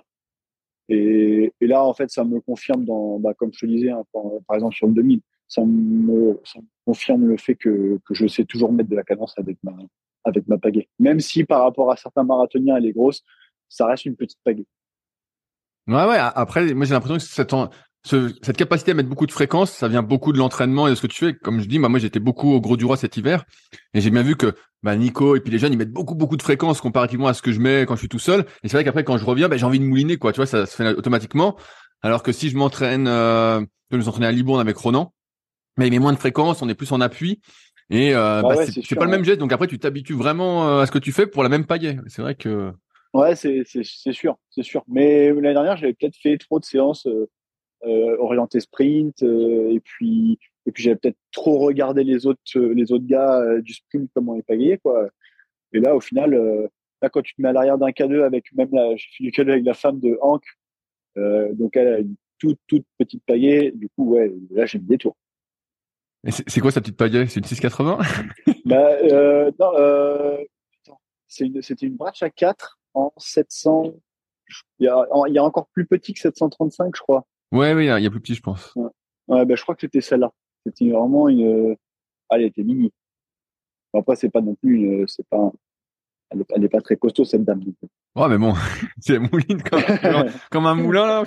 [0.89, 4.57] Et, là, en fait, ça me confirme dans, bah, comme je te disais, hein, par,
[4.57, 8.45] exemple sur le 2000, ça me, ça me confirme le fait que, que je sais
[8.45, 9.77] toujours mettre de la cadence avec ma
[10.25, 10.89] avec ma pagaie.
[10.99, 13.23] Même si par rapport à certains marathoniens, elle est grosse,
[13.69, 14.67] ça reste une petite pagaie.
[15.89, 16.19] Ouais, ouais.
[16.19, 17.55] Après, moi, j'ai l'impression que cette,
[18.43, 21.03] cette capacité à mettre beaucoup de fréquences, ça vient beaucoup de l'entraînement et de ce
[21.03, 21.35] que tu fais.
[21.35, 23.45] Comme je dis, moi, moi, j'étais beaucoup au Gros du Roi cet hiver
[23.95, 26.37] et j'ai bien vu que bah, Nico et puis les jeunes, ils mettent beaucoup, beaucoup
[26.37, 28.47] de fréquences comparativement à ce que je mets quand je suis tout seul.
[28.63, 30.33] Et c'est vrai qu'après, quand je reviens, bah, j'ai envie de mouliner, quoi.
[30.33, 31.57] Tu vois, ça se fait automatiquement.
[32.03, 35.13] Alors que si je m'entraîne, euh, je me entraîner à Libourne avec Ronan,
[35.77, 37.41] mais il met moins de fréquences, on est plus en appui.
[37.91, 40.87] Et euh, bah, c'est pas le même geste, donc après tu t'habitues vraiment euh, à
[40.87, 41.99] ce que tu fais pour la même pagaie.
[42.09, 42.73] C'est vrai que
[43.15, 44.85] Ouais, c'est sûr, c'est sûr.
[44.89, 47.29] Mais l'année dernière, j'avais peut-être fait trop de séances euh,
[47.85, 52.93] euh orientées sprint, euh, et puis et puis j'avais peut-être trop regardé les autres les
[52.93, 55.09] autres gars du sprint comment ils pagayaient quoi.
[55.73, 56.33] Et là, au final,
[57.03, 59.31] là quand tu te mets à l'arrière d'un K2 avec même la, j'ai fait du
[59.31, 60.43] K2 avec la femme de Hank,
[61.17, 63.73] donc elle a une toute toute petite pagaie.
[63.75, 65.17] Du coup, ouais, là j'ai mis des tours.
[66.29, 67.27] C'est quoi sa petite pagaie?
[67.29, 67.99] C'est une 680
[68.65, 68.97] Bah
[69.59, 70.39] non,
[71.29, 73.93] c'était une, une Bracha 4 en 700.
[74.79, 77.27] Il y, a, il y a encore plus petit que 735, je crois.
[77.53, 78.75] Ouais, oui, il y a plus petit, je pense.
[79.29, 80.33] Ouais, ben, je crois que c'était celle-là.
[80.65, 81.77] C'était vraiment une.
[82.31, 82.93] elle était mini.
[83.95, 85.09] Après, c'est pas non plus une.
[85.09, 85.53] C'est pas.
[86.31, 87.61] Elle est, elle est, pas très costaud cette dame.
[88.17, 88.55] Ouais, mais bon,
[89.01, 89.83] c'est mouline comme,
[90.51, 91.25] comme un moulin là.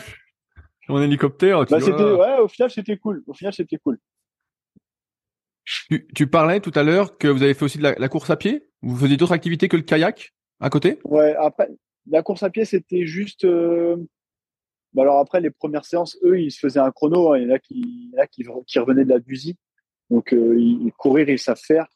[0.90, 1.66] En hélicoptère.
[1.66, 3.24] Bah, ouais, au final, c'était cool.
[3.28, 4.00] Au final, c'était cool.
[5.64, 8.32] Tu, tu, parlais tout à l'heure que vous avez fait aussi de la, la course
[8.32, 8.68] à pied?
[8.82, 10.34] Vous faisiez d'autres activités que le kayak?
[10.60, 11.00] À côté?
[11.04, 11.70] Ouais, après,
[12.10, 13.46] la course à pied, c'était juste.
[13.46, 13.98] Euh...
[14.94, 17.34] Bah alors après, les premières séances, eux, ils se faisaient un chrono.
[17.34, 17.40] Hein.
[17.40, 18.44] Il y en a qui, là qui,
[18.80, 19.56] revenaient de la Buzy.
[20.10, 21.88] Donc, euh, ils, courir, ils savent faire.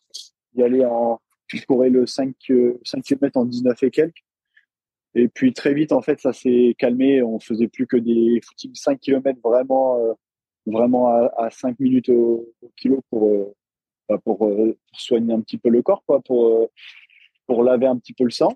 [0.55, 1.19] Y aller en.
[1.53, 2.35] Ils couraient le 5,
[2.83, 4.23] 5 km en 19 et quelques.
[5.15, 7.21] Et puis très vite, en fait, ça s'est calmé.
[7.21, 10.13] On faisait plus que des footings 5 km vraiment, euh,
[10.65, 13.53] vraiment à, à, 5 minutes au, kilo pour, euh,
[14.09, 16.67] bah pour, euh, soigner un petit peu le corps, quoi, pour, euh,
[17.47, 18.53] pour laver un petit peu le sang.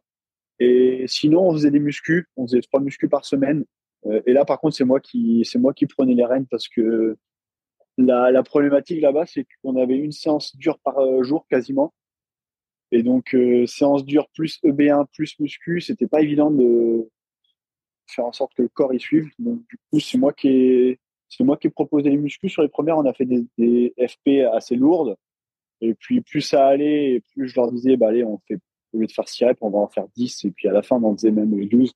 [0.60, 3.66] Et sinon, on faisait des muscles, on faisait trois muscles par semaine.
[4.06, 6.68] Euh, et là, par contre, c'est moi qui, c'est moi qui prenais les rênes parce
[6.68, 7.18] que
[7.98, 11.94] la, la problématique là-bas, c'est qu'on avait une séance dure par euh, jour quasiment.
[12.92, 17.10] Et donc, euh, séance dure plus EB1 plus muscu, c'était pas évident de
[18.08, 19.30] faire en sorte que le corps y suive.
[19.40, 21.70] Donc, du coup, c'est moi qui ai, c'est moi qui
[22.04, 22.50] les muscles.
[22.50, 25.18] Sur les premières, on a fait des, des FP assez lourdes.
[25.82, 28.58] Et puis, plus ça allait, plus je leur disais, bah, allez, on fait
[28.98, 30.82] au lieu de faire 6 reps, on va en faire 10 et puis à la
[30.82, 31.94] fin on en faisait même 12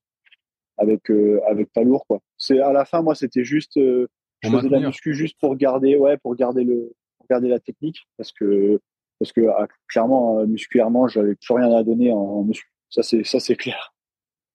[0.77, 2.19] avec euh, avec pas lourd quoi.
[2.37, 4.07] C'est à la fin moi c'était juste euh,
[4.41, 8.07] je faisais la muscu juste pour garder ouais pour garder le pour garder la technique
[8.17, 8.79] parce que
[9.19, 12.71] parce que ah, clairement euh, musculairement j'avais plus rien à donner en muscu.
[12.89, 13.93] Ça c'est ça c'est clair.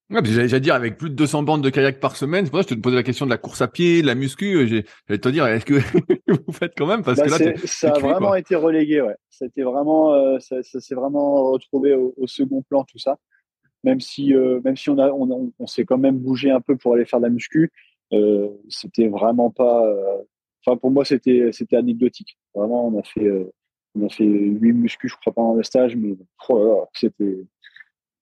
[0.09, 2.63] Ouais, j'allais dire avec plus de 200 bandes de kayak par semaine, c'est pour ça
[2.63, 4.67] que je te posais la question de la course à pied, de la muscu.
[4.67, 5.73] J'allais te dire, est-ce que
[6.27, 7.03] vous faites quand même?
[7.03, 9.01] Parce bah, que là, ça a vraiment été relégué.
[9.01, 13.17] Ouais, c'était vraiment, euh, ça, ça s'est vraiment retrouvé au, au, second plan tout ça.
[13.83, 16.77] Même si, euh, même si on a, on, on s'est quand même bougé un peu
[16.77, 17.71] pour aller faire de la muscu,
[18.13, 19.85] euh, c'était vraiment pas.
[19.85, 20.23] Euh,
[20.65, 22.37] enfin, pour moi, c'était, c'était anecdotique.
[22.53, 23.51] Vraiment, on a fait, euh,
[23.95, 26.15] on a fait huit muscu, je crois, pendant le stage, mais
[26.49, 27.45] oh c'était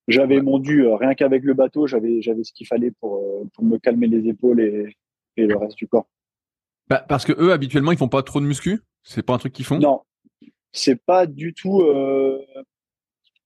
[0.07, 3.49] j'avais mon dû, euh, rien qu'avec le bateau, j'avais j'avais ce qu'il fallait pour, euh,
[3.53, 4.95] pour me calmer les épaules et,
[5.37, 6.07] et le reste du corps.
[6.87, 8.81] Bah, parce que eux, habituellement, ils font pas trop de muscu?
[9.03, 9.79] C'est pas un truc qu'ils font?
[9.79, 10.01] Non,
[10.71, 11.81] c'est pas du tout.
[11.81, 12.43] Euh...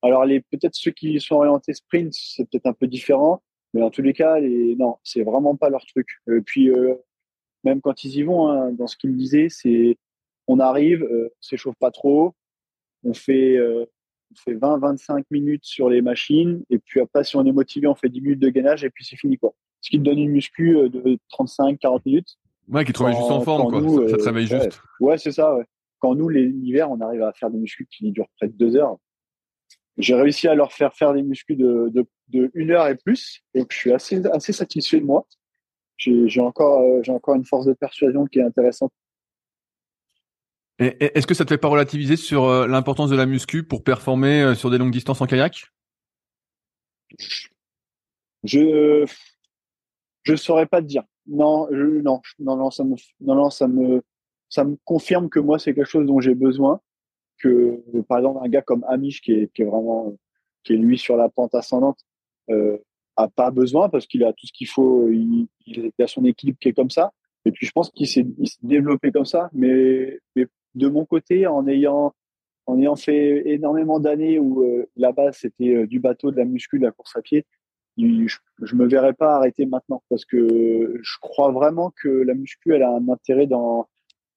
[0.02, 3.41] Alors, les peut-être ceux qui sont orientés sprint, c'est peut-être un peu différent,
[3.74, 4.76] mais en tous les cas, les...
[4.76, 6.08] non, c'est vraiment pas leur truc.
[6.28, 6.95] Et puis, euh,
[7.63, 9.98] même quand ils y vont, hein, dans ce qu'ils me disaient, c'est
[10.48, 12.34] on arrive, euh, on s'échauffe pas trop,
[13.04, 13.58] on fait,
[14.32, 17.96] on fait 20-25 minutes sur les machines, et puis après, si on est motivé, on
[17.96, 19.38] fait 10 minutes de gainage, et puis c'est fini.
[19.38, 19.54] Quoi.
[19.82, 22.38] Ce qui te donne une muscu euh, de 35-40 minutes.
[22.68, 24.10] Ouais, qui te remet juste en forme, quoi.
[24.10, 24.82] ça, te réveille juste.
[25.00, 25.56] Ouais, c'est ça.
[25.56, 25.65] Ouais.
[26.00, 28.98] Quand nous, l'hiver, on arrive à faire des muscles qui durent près de deux heures.
[29.98, 33.42] J'ai réussi à leur faire faire des muscles de, de, de une heure et plus,
[33.54, 35.28] et je suis assez, assez satisfait de moi.
[35.98, 38.94] J'ai encore, j'ai encore une force de persuasion qui est intéressante.
[40.80, 44.42] Est-ce que ça te fait pas relativiser sur euh, l'importance de la muscu pour performer
[44.42, 45.68] euh, sur des longues distances en kayak?
[48.44, 49.06] Je
[50.24, 51.04] je saurais pas te dire.
[51.28, 54.02] Non, non, non, non, ça me, non, non, ça me,
[54.48, 56.80] ça me confirme que moi c'est quelque chose dont j'ai besoin.
[57.39, 60.15] Que par exemple un gars comme Amish qui est, qui est vraiment,
[60.63, 62.00] qui est lui sur la pente ascendante,
[62.50, 62.78] euh,
[63.15, 65.10] a pas besoin parce qu'il a tout ce qu'il faut.
[65.10, 65.48] Il,
[66.00, 67.12] a son équipe qui est comme ça.
[67.46, 68.26] Et puis je pense qu'il s'est
[68.62, 69.50] développé comme ça.
[69.54, 70.20] Mais
[70.76, 72.14] de mon côté, en ayant,
[72.66, 76.80] en ayant fait énormément d'années où euh, là-bas c'était euh, du bateau, de la muscu,
[76.80, 77.46] de la course à pied,
[77.98, 82.74] je, je me verrais pas arrêter maintenant parce que je crois vraiment que la muscu,
[82.74, 83.90] elle a un intérêt dans,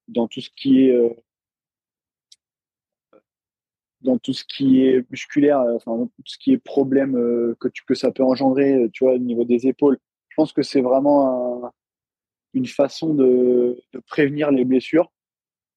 [0.09, 1.11] dans tout ce qui est, euh,
[4.01, 7.13] dans tout ce qui est musculaire, enfin, tout ce qui est problème
[7.61, 9.99] que, tu, que ça peut engendrer, tu vois, au niveau des épaules.
[10.29, 11.73] Je pense que c'est vraiment
[12.53, 15.13] une façon de, de prévenir les blessures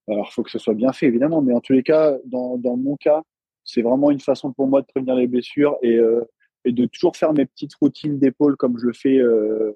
[0.08, 2.58] alors, il faut que ce soit bien fait, évidemment, mais en tous les cas, dans,
[2.58, 3.24] dans mon cas,
[3.64, 6.24] c'est vraiment une façon pour moi de prévenir les blessures et, euh,
[6.64, 9.74] et de toujours faire mes petites routines d'épaule comme je le fais, euh,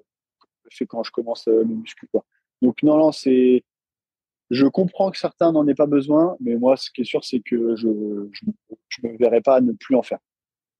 [0.70, 2.06] fais quand je commence euh, le muscu.
[2.06, 2.24] Quoi.
[2.62, 3.64] Donc, non, non, c'est.
[4.50, 7.40] Je comprends que certains n'en aient pas besoin, mais moi, ce qui est sûr, c'est
[7.40, 10.18] que je ne me verrai pas ne plus en faire.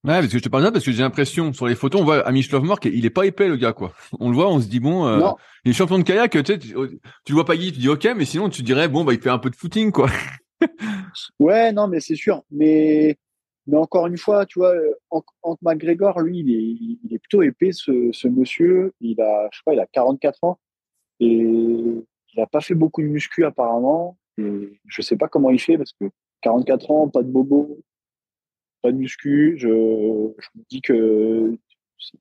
[0.03, 2.01] Ouais, parce que je te parle de ça parce que j'ai l'impression sur les photos,
[2.01, 3.93] on voit Amish Lovemore, il est pas épais le gars quoi.
[4.19, 5.31] On le voit, on se dit bon, euh,
[5.65, 6.77] il est champion de kayak, tu sais, tu, tu
[7.29, 9.29] le vois pas Guy, tu dis ok, mais sinon tu dirais bon bah il fait
[9.29, 10.09] un peu de footing quoi.
[11.39, 13.19] ouais, non mais c'est sûr, mais
[13.67, 14.75] mais encore une fois, tu vois,
[15.11, 18.93] Hank McGregor, lui, il est, il est plutôt épais ce, ce monsieur.
[19.01, 20.59] Il a, je sais pas, il a 44 ans
[21.21, 24.19] et il a pas fait beaucoup de muscu apparemment.
[24.39, 26.07] Et je sais pas comment il fait parce que
[26.41, 27.79] 44 ans, pas de bobo,
[28.83, 29.55] pas de muscu.
[29.57, 31.59] Je, je me dis que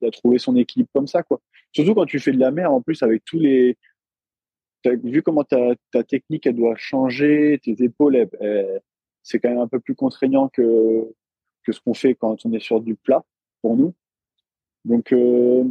[0.01, 1.41] il a trouvé son équilibre comme ça, quoi.
[1.71, 3.77] Surtout quand tu fais de la mer, en plus, avec tous les.
[4.85, 8.27] vu comment ta, technique, elle doit changer, tes épaules,
[9.23, 11.13] c'est quand même un peu plus contraignant que,
[11.63, 13.23] que ce qu'on fait quand on est sur du plat,
[13.61, 13.93] pour nous.
[14.85, 15.63] Donc, euh,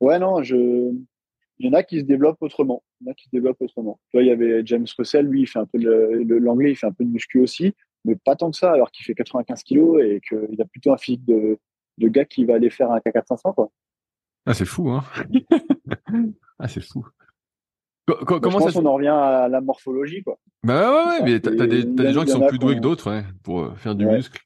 [0.00, 0.42] ouais, non.
[0.42, 2.82] Il y en a qui se développent autrement.
[3.00, 4.00] Il y en a qui se développent autrement.
[4.14, 7.04] Il y avait James Russell, lui, il fait un peu l'anglais, il fait un peu
[7.04, 10.60] de muscu aussi mais pas tant que ça, alors qu'il fait 95 kilos et qu'il
[10.60, 11.58] a plutôt un physique de,
[11.98, 13.70] de gars qui va aller faire un K4 quoi.
[14.44, 15.04] Ah, c'est fou, hein.
[16.58, 17.06] ah, c'est fou.
[18.26, 20.38] comment ça on en revient à la morphologie, quoi.
[20.64, 23.60] Bah ouais, ouais, mais t'as, des, gens qui sont plus doués que d'autres, ouais, pour
[23.60, 24.40] euh, faire du muscle.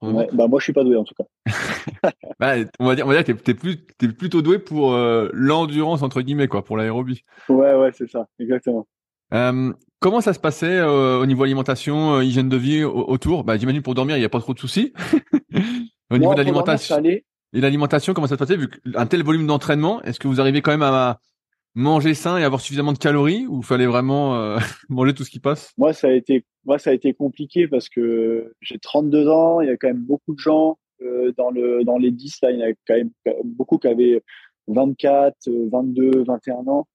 [0.00, 1.24] bah moi je suis pas doué en tout cas.
[2.38, 3.78] bah, on va dire, on va dire que t'es, plus,
[4.12, 7.24] plutôt doué pour euh, l'endurance entre guillemets quoi, pour l'aérobie.
[7.48, 8.86] Ouais ouais c'est ça, exactement.
[9.32, 13.44] Euh, comment ça se passait euh, au niveau alimentation, euh, hygiène de vie autour?
[13.44, 14.92] Bah, j'imagine pour dormir, il n'y a pas trop de soucis.
[16.10, 17.02] au niveau de l'alimentation.
[17.52, 18.56] Et l'alimentation, comment ça se passait?
[18.56, 21.18] Vu un tel volume d'entraînement Est-ce que vous arrivez quand même à
[21.74, 24.56] manger sain et avoir suffisamment de calories ou fallait vraiment
[24.88, 25.72] manger tout ce qui passe?
[25.76, 29.60] Moi, ça a été, moi, ça a été compliqué parce que j'ai 32 ans.
[29.60, 32.50] Il y a quand même beaucoup de gens dans le dans les 10 là.
[32.52, 33.10] Il y en a quand même
[33.44, 34.22] beaucoup qui avaient
[34.68, 35.34] 24,
[35.72, 36.86] 22, 21 ans.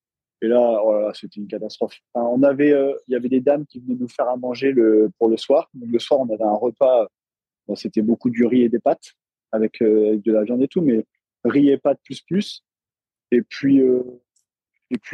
[0.46, 2.00] Et là, oh c'était une catastrophe.
[2.14, 4.76] on avait, euh, il y avait des dames qui venaient nous faire à manger
[5.18, 5.72] pour le soir.
[5.74, 7.08] Le soir, on avait un repas.
[7.74, 9.14] C'était beaucoup du riz et des pâtes
[9.52, 11.04] avec, euh, de la viande et tout, mais
[11.44, 12.64] riz et pâtes plus plus.
[13.32, 14.04] Et puis, euh,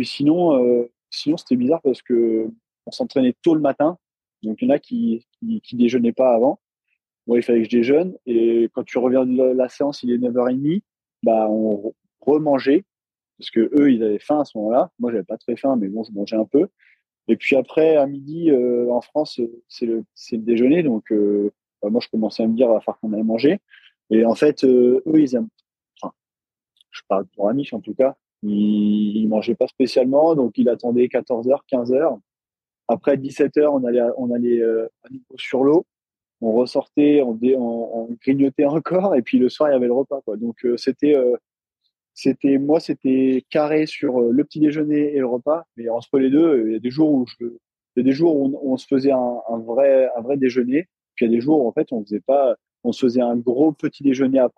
[0.01, 2.49] sinon, sinon c'était bizarre parce que
[2.85, 3.97] on s'entraînait tôt le matin.
[4.43, 6.59] Donc il y en a qui, qui, qui déjeunaient pas avant.
[7.25, 8.17] Moi, il fallait que je déjeune.
[8.25, 10.81] Et quand tu reviens de la, séance, il est 9h30,
[11.23, 12.83] bah, on remangeait
[13.41, 14.91] parce que eux, ils avaient faim à ce moment-là.
[14.99, 16.67] Moi, j'avais pas très faim, mais bon, je mangeais un peu.
[17.27, 21.51] Et puis après, à midi, euh, en France, c'est le, déjeuner, donc euh,
[21.81, 23.59] bah, moi, je commençais à me dire, il va falloir qu'on aille manger.
[24.11, 25.49] Et en fait, euh, eux, ils aiment.
[25.99, 26.13] Enfin,
[26.91, 28.15] je parle pour Amish en tout cas.
[28.43, 32.19] Ils, ils mangeaient pas spécialement, donc ils attendaient 14h, 15h.
[32.89, 35.85] Après 17h, on allait, on allait à nouveau sur l'eau.
[36.41, 40.21] On ressortait, on, on, grignotait encore, et puis le soir, il y avait le repas.
[40.37, 41.15] Donc c'était
[42.13, 46.29] c'était moi c'était carré sur euh, le petit déjeuner et le repas mais entre les
[46.29, 47.45] deux euh, il y a des jours où je
[47.95, 50.87] il y a des jours où on, se faisait un, un, vrai un vrai déjeuner
[51.15, 53.21] puis il y a des jours où en fait on faisait pas on se faisait
[53.21, 54.49] un gros petit déjeuner à,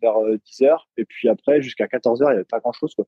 [0.00, 2.72] vers 10 euh, heures et puis après jusqu'à 14 heures il y avait pas grand
[2.72, 3.06] chose quoi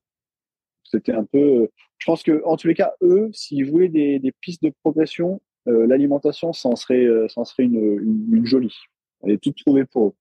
[0.89, 1.67] c'était un peu.
[1.97, 5.41] Je pense que en tous les cas, eux, s'ils voulaient des, des pistes de progression,
[5.65, 8.73] l'alimentation, ça en serait, ça en serait une, une, une jolie.
[9.21, 10.13] Elle est toute trouvée pour eux.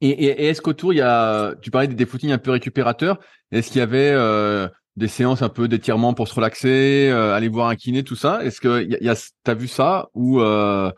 [0.00, 3.18] Et, et, est-ce qu'autour, il y a, tu parlais des footings un peu récupérateurs.
[3.52, 7.48] Est-ce qu'il y avait euh, des séances un peu d'étirement pour se relaxer, euh, aller
[7.48, 8.44] voir un kiné, tout ça?
[8.44, 10.90] Est-ce que y a, t'as vu ça ou euh,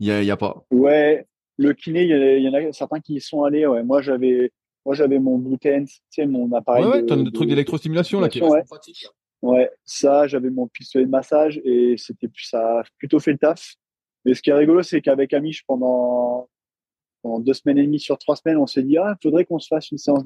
[0.00, 0.64] il y a, y a pas?
[0.70, 3.66] Ouais, le kiné, il y, en a certains qui y sont allés.
[3.66, 4.52] Ouais, moi j'avais,
[4.84, 6.84] moi j'avais mon Blue tu sais, mon appareil.
[6.84, 8.64] Ouais, ouais, t'as un truc d'électrostimulation là qui est ouais.
[8.64, 9.06] pratique.
[9.40, 13.76] Ouais, ça, j'avais mon pistolet de massage et c'était ça a plutôt fait le taf.
[14.24, 16.48] Mais ce qui est rigolo, c'est qu'avec Amish, pendant
[17.22, 19.68] en deux semaines et demie sur trois semaines, on s'est dit ah, faudrait qu'on se
[19.68, 20.24] fasse une séance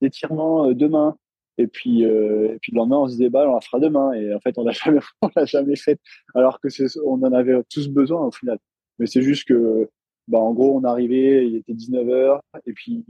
[0.00, 1.16] d'étirement euh, demain.
[1.58, 4.12] Et puis, euh, et puis le lendemain, on se disait bah, on la fera demain.
[4.14, 5.98] Et en fait, on l'a jamais, on l'a jamais fait,
[6.34, 6.68] alors que
[7.04, 8.58] on en avait tous besoin au final.
[8.98, 9.90] Mais c'est juste que,
[10.28, 13.04] bah, en gros, on arrivait, il était 19 h et puis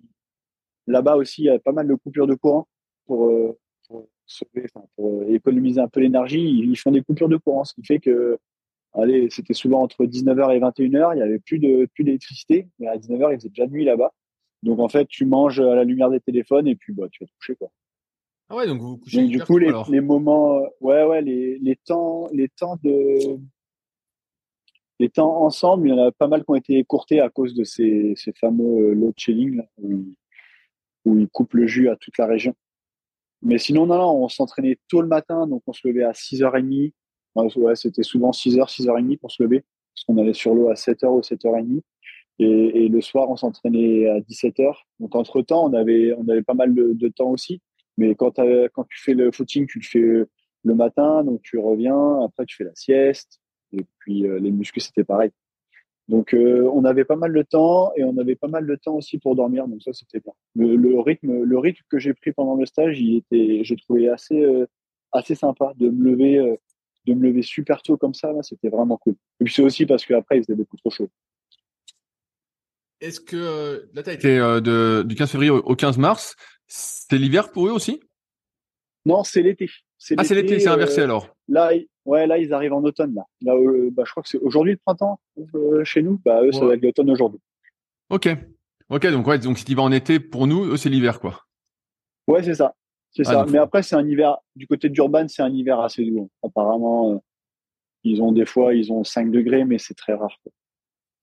[0.87, 2.67] là-bas aussi, il y a pas mal de coupures de courant
[3.07, 3.57] pour, euh,
[3.89, 4.07] pour,
[4.97, 6.41] pour économiser un peu l'énergie.
[6.41, 8.39] Ils font des coupures de courant, ce qui fait que
[8.95, 12.89] allez, c'était souvent entre 19h et 21h, il y avait plus de plus d'électricité, mais
[12.89, 14.13] à 19h, il faisait déjà nuit là-bas.
[14.63, 17.27] Donc en fait, tu manges à la lumière des téléphones et puis bah tu vas
[17.27, 17.71] te coucher quoi.
[18.49, 19.27] Ah ouais, donc vous vous couchez.
[19.27, 23.39] du coup, les, les, moments, euh, ouais ouais, les, les temps, les temps de
[24.99, 27.55] les temps ensemble, il y en a pas mal qui ont été écourtés à cause
[27.55, 30.05] de ces, ces fameux euh, load shedding où,
[31.05, 32.55] où ils coupent le jus à toute la région.
[33.41, 36.93] Mais sinon, non, non on s'entraînait tôt le matin, donc on se levait à 6h30,
[37.75, 39.65] C'était souvent 6h, 6h30 pour se lever,
[39.95, 41.81] parce qu'on allait sur l'eau à 7h ou 7h30.
[42.39, 44.75] Et, et le soir, on s'entraînait à 17h.
[45.01, 47.61] Donc, entre-temps, on avait, on avait pas mal de, temps aussi.
[47.99, 48.41] Mais quand,
[48.73, 50.27] quand tu fais le footing, tu le fais
[50.65, 53.41] le matin, donc tu reviens, après tu fais la sieste,
[53.73, 55.31] et puis euh, les muscles, c'était pareil.
[56.09, 58.97] Donc, euh, on avait pas mal de temps et on avait pas mal de temps
[58.97, 59.69] aussi pour dormir.
[59.69, 60.33] Donc, ça, c'était bien.
[60.55, 64.43] Le, rythme, le rythme que j'ai pris pendant le stage, il était, j'ai trouvé assez,
[64.43, 64.67] euh,
[65.13, 66.59] assez sympa de me lever
[67.07, 69.15] de me lever super tôt comme ça, là, c'était vraiment cool.
[69.41, 71.09] Et puis c'est aussi parce qu'après, il faisait beaucoup trop chaud.
[73.01, 76.37] Est-ce que euh, là, tu as été euh, de, du 15 février au 15 mars,
[76.69, 78.01] c'est l'hiver pour eux aussi?
[79.05, 79.69] Non, c'est l'été.
[80.17, 81.35] Ah, c'est l'été, c'est inversé euh, alors.
[81.49, 81.73] Là,
[82.05, 83.15] ouais, là, ils arrivent en automne.
[83.15, 83.55] Là, là
[83.91, 85.21] bah, je crois que c'est aujourd'hui le printemps
[85.83, 86.21] chez nous.
[86.25, 87.41] Bah, eux, ça va être l'automne aujourd'hui.
[88.09, 88.29] Ok.
[88.89, 91.41] Ok, donc ouais, donc si tu vas en été, pour nous, eux, c'est l'hiver, quoi.
[92.29, 92.75] Ouais, c'est ça.
[93.13, 93.47] C'est ah, ça.
[93.49, 96.31] Mais après, c'est un hiver, du côté d'Urban, c'est un hiver assez doux.
[96.43, 97.19] Apparemment, euh,
[98.05, 100.41] ils ont des fois, ils ont 5 degrés, mais c'est très rare.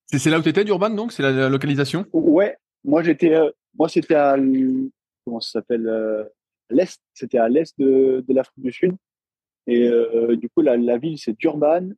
[0.07, 1.11] C'est là où tu étais d'Urban, donc?
[1.11, 2.05] C'est la, localisation?
[2.13, 2.57] Ouais.
[2.83, 4.35] Moi, j'étais, euh, moi, c'était à,
[5.25, 6.23] comment ça s'appelle, euh,
[6.69, 7.01] l'Est.
[7.13, 8.95] C'était à l'Est de, de l'Afrique du Sud.
[9.67, 9.87] Et
[10.37, 11.89] du coup, la, la ville, c'est Durban.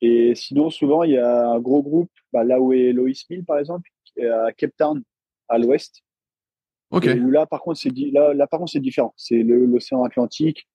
[0.00, 3.44] Et sinon, souvent, il y a un gros groupe, bah, là où est Lois Mill,
[3.44, 3.90] par exemple,
[4.22, 5.02] à Cape Town,
[5.48, 6.03] à l'ouest.
[7.00, 9.14] Là, par contre, c'est là, là, par contre, c'est différent.
[9.16, 10.68] C'est l'océan Atlantique.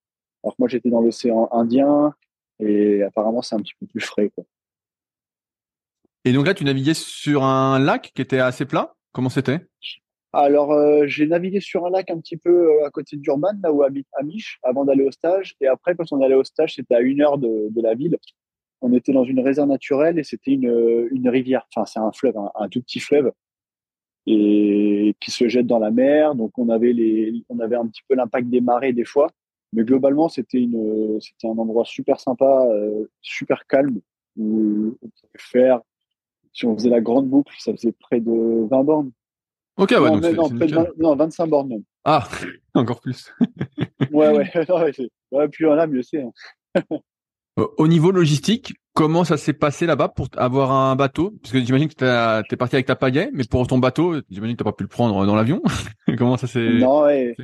[0.43, 2.13] Alors que moi, j'étais dans l'océan Indien
[2.60, 4.29] et apparemment, c'est un petit peu plus frais.
[4.29, 4.45] Quoi.
[6.25, 8.95] Et donc là, tu naviguais sur un lac qui était assez plat?
[9.12, 9.65] Comment c'était?
[10.32, 13.53] Alors, euh, j'ai navigué sur un lac un petit peu euh, à côté de Durban,
[13.63, 15.55] là où habite Amish, avant d'aller au stage.
[15.60, 18.17] Et après, quand on allait au stage, c'était à une heure de, de, la ville.
[18.82, 21.65] On était dans une réserve naturelle et c'était une, une rivière.
[21.73, 23.32] Enfin, c'est un fleuve, un, tout petit fleuve
[24.29, 26.35] et qui se jette dans la mer.
[26.35, 29.29] Donc on avait les, on avait un petit peu l'impact des marées des fois,
[29.73, 33.99] mais globalement c'était une, c'était un endroit super sympa, euh, super calme
[34.37, 35.81] où on pouvait faire.
[36.53, 39.11] Si on faisait la grande boucle, ça faisait près de 20 bornes.
[39.77, 41.83] Ok, ouais, non, donc non, 25 bornes même.
[42.03, 42.27] Ah,
[42.73, 43.31] encore plus.
[44.11, 44.51] ouais, ouais,
[45.31, 46.21] ouais, plus on a, mieux c'est.
[46.21, 46.31] Hein.
[47.77, 51.31] Au niveau logistique, comment ça s'est passé là-bas pour avoir un bateau?
[51.41, 54.55] Parce que j'imagine que tu es parti avec ta pagaie, mais pour ton bateau, j'imagine
[54.55, 55.61] que tu pas pu le prendre dans l'avion.
[56.17, 57.35] comment ça s'est Non, ouais,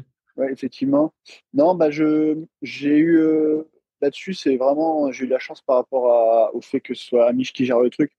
[0.51, 1.13] effectivement.
[1.53, 3.63] Non, bah je j'ai eu euh,
[4.01, 7.27] là-dessus, c'est vraiment j'ai eu la chance par rapport à, au fait que ce soit
[7.27, 8.11] Amish qui gère le truc.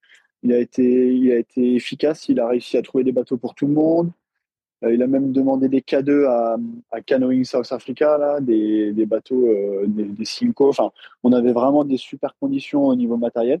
[0.43, 3.55] Il a été il a été efficace, il a réussi à trouver des bateaux pour
[3.55, 4.11] tout le monde.
[4.83, 6.57] Euh, il a même demandé des K2 à,
[6.91, 10.71] à Canoeing South Africa, là, des, bateaux, euh, des, Simco.
[11.23, 13.59] On avait vraiment des super conditions au niveau matériel.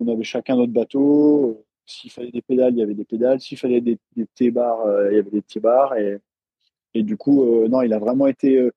[0.00, 1.64] On avait chacun notre bateau.
[1.86, 3.40] S'il fallait des pédales, il y avait des pédales.
[3.40, 5.94] S'il fallait des, des T-bars, euh, il y avait des T-bars.
[5.96, 8.70] Et, du coup, non, il a vraiment été.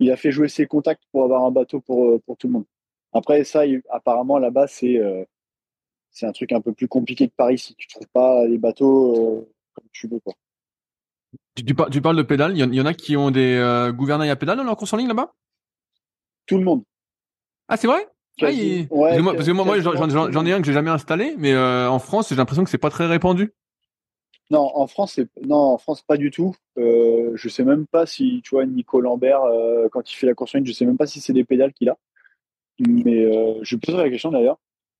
[0.00, 2.64] il a fait jouer ses contacts pour avoir un bateau pour, pour tout le monde.
[3.12, 4.98] Après, ça, apparemment, là-bas, c'est
[6.10, 7.74] c'est un truc un peu plus compliqué que par ici.
[7.76, 10.34] Tu trouves pas les bateaux comme tu veux, quoi.
[11.54, 12.56] Tu, parles de pédales.
[12.56, 14.96] Il y, en a qui ont des euh, gouvernails à pédales dans leur course en
[14.96, 15.32] ligne là-bas?
[16.46, 16.82] Tout le monde.
[17.68, 18.06] Ah, c'est vrai?
[18.40, 22.28] Ah, Parce que moi, j'en ai un que j'ai jamais installé, mais euh, en France,
[22.28, 23.52] j'ai l'impression que c'est pas très répandu.
[24.50, 26.54] Non, en France, non, en France, pas du tout.
[26.78, 30.34] Euh, je sais même pas si, tu vois, Nico Lambert, euh, quand il fait la
[30.34, 31.98] course en ligne, je sais même pas si c'est des pédales qu'il a.
[32.78, 33.26] Mais
[33.62, 34.56] je poserai la question d'ailleurs.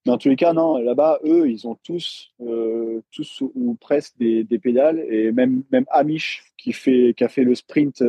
[0.07, 4.17] Mais en tous les cas, non, là-bas, eux, ils ont tous, euh, tous ou presque
[4.19, 5.01] des, des, pédales.
[5.11, 8.03] Et même, même Amish, qui, fait, qui a fait le sprint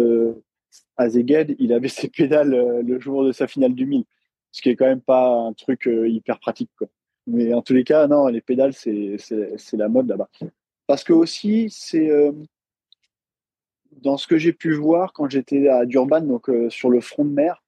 [0.98, 4.04] à Zeged, il avait ses pédales le jour de sa finale du 1000.
[4.52, 6.72] Ce qui est quand même pas un truc hyper pratique.
[6.78, 6.88] Quoi.
[7.28, 9.18] Mais en tous les cas, non, les pédales, c'est
[9.74, 10.30] la mode là-bas.
[10.88, 12.32] Parce que aussi, c'est euh,
[13.92, 17.26] dans ce que j'ai pu voir quand j'étais à Durban, donc euh, sur le front
[17.26, 17.64] de mer,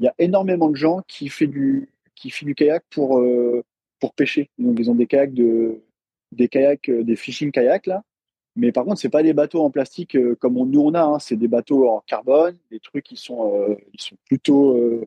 [0.00, 3.62] il y a énormément de gens qui font du, qui font du kayak pour, euh,
[4.00, 4.50] pour pêcher.
[4.58, 5.80] Donc ils ont des kayaks, de,
[6.32, 8.02] des, kayaks des fishing kayaks là.
[8.56, 11.18] Mais par contre, c'est pas des bateaux en plastique comme on, nous on a, hein.
[11.18, 15.02] c'est des bateaux en carbone, des trucs qui sont, ils sont plutôt,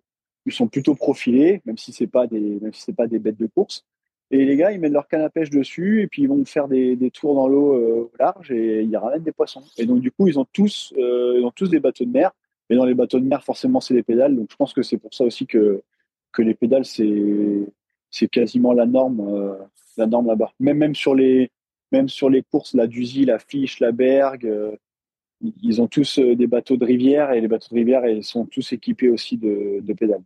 [0.46, 3.38] ils sont plutôt profilés, même si c'est pas des, même si c'est pas des bêtes
[3.38, 3.86] de course.
[4.30, 6.68] Et les gars, ils mettent leur canne à pêche dessus et puis ils vont faire
[6.68, 9.64] des, des tours dans l'eau euh, au large et ils ramènent des poissons.
[9.78, 12.32] Et donc, du coup, ils ont tous, euh, ils ont tous des bateaux de mer.
[12.70, 14.36] Et dans les bateaux de mer, forcément, c'est des pédales.
[14.36, 15.82] Donc, je pense que c'est pour ça aussi que,
[16.32, 17.68] que les pédales, c'est,
[18.10, 19.56] c'est quasiment la norme, euh,
[19.98, 20.52] la norme là-bas.
[20.60, 21.52] Même, même sur les,
[21.92, 24.76] même sur les courses, la Duzy, la Fiche, la Berg, euh,
[25.62, 28.74] ils ont tous des bateaux de rivière et les bateaux de rivière, ils sont tous
[28.74, 30.24] équipés aussi de, de pédales.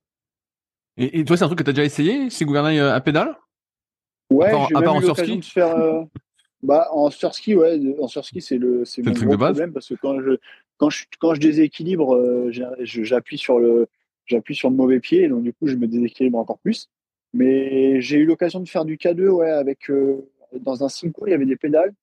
[0.98, 3.36] Et, et toi, c'est un truc que tu as déjà essayé, ces gouvernails à pédales
[4.32, 5.76] Ouais, j'ai même eu l'occasion de faire.
[5.76, 6.04] Euh,
[6.64, 10.22] bah, en surski, ouais, en surski, c'est le, c'est mon gros problème parce que quand
[10.22, 10.38] je,
[10.78, 12.50] quand je, quand je déséquilibre, euh,
[12.80, 13.88] j'appuie sur le,
[14.32, 16.90] j'appuie sur le mauvais pied, et donc du coup, je me déséquilibre encore plus.
[17.34, 20.28] Mais j'ai eu l'occasion de faire du K2, ouais, avec euh,
[20.60, 21.94] dans un Cinco, il y avait des pédales,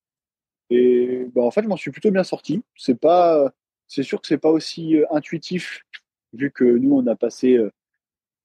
[0.71, 2.63] et bah, en fait, je m'en suis plutôt bien sorti.
[2.77, 3.53] C'est pas,
[3.87, 5.85] c'est sûr que c'est pas aussi intuitif
[6.35, 7.59] vu que nous, on a passé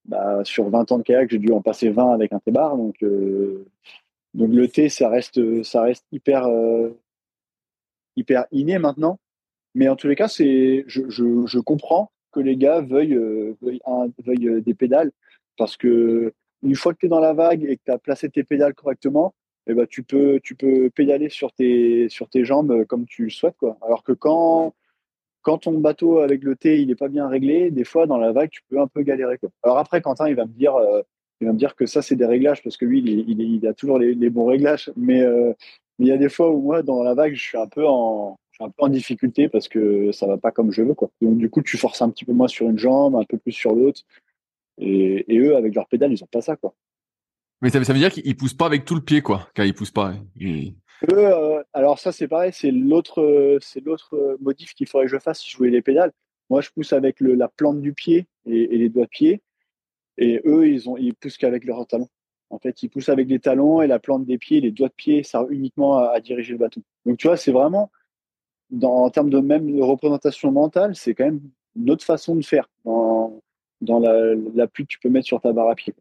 [0.06, 2.76] bah, sur 20 ans de kayak, j'ai dû en passer 20 avec un T-bar.
[2.78, 3.66] Donc, euh,
[4.34, 6.90] donc le T, ça reste, ça reste hyper, euh,
[8.16, 9.20] hyper inné maintenant.
[9.76, 13.56] Mais en tous les cas, c'est, je, je, je, comprends que les gars veuillent, euh,
[14.26, 15.12] veuillent, des pédales
[15.58, 18.30] parce que une fois que tu es dans la vague et que tu as placé
[18.30, 19.34] tes pédales correctement,
[19.68, 23.30] eh ben, tu, peux, tu peux pédaler sur tes, sur tes jambes comme tu le
[23.30, 23.58] souhaites.
[23.58, 23.78] Quoi.
[23.82, 24.74] Alors que quand,
[25.42, 28.50] quand ton bateau avec le T n'est pas bien réglé, des fois dans la vague
[28.50, 29.38] tu peux un peu galérer.
[29.38, 29.50] Quoi.
[29.64, 31.02] Alors après Quentin il va me dire, euh,
[31.42, 33.74] il va me dire que ça c'est des réglages parce que lui il, il, a
[33.74, 35.54] toujours les, bons réglages, mais euh,
[36.00, 38.38] il y a des fois où moi dans la vague je suis un peu en,
[38.66, 41.10] un peu en difficulté parce que ça va pas comme je veux quoi.
[41.22, 43.52] Donc du coup tu forces un petit peu moins sur une jambe, un peu plus
[43.52, 44.02] sur l'autre,
[44.78, 46.74] et, eux avec leur pédale ils ont pas ça quoi.
[47.62, 49.92] Mais ça, veut dire qu'ils poussent pas avec tout le pied quoi, quand ils poussent
[49.92, 50.14] pas.
[51.12, 55.20] Euh, alors ça c'est pareil, c'est l'autre, c'est l'autre euh, modif qu'il faudrait que je
[55.20, 56.12] fasse si je voulais les pédales.
[56.50, 59.42] Moi je pousse avec le, la plante du pied et, les doigts de pied,
[60.18, 62.10] et eux ils ont, ils poussent qu'avec leurs talons.
[62.54, 64.94] En fait, ils poussent avec les talons et la plante des pieds, les doigts de
[64.94, 66.82] pied, ça uniquement à, diriger le bateau.
[67.04, 67.92] Donc tu vois, c'est vraiment
[68.82, 71.42] en termes de même représentation mentale, c'est quand même
[71.76, 73.42] une autre façon de faire dans,
[73.82, 75.94] dans la, l'appui que tu peux mettre sur ta barre à pied.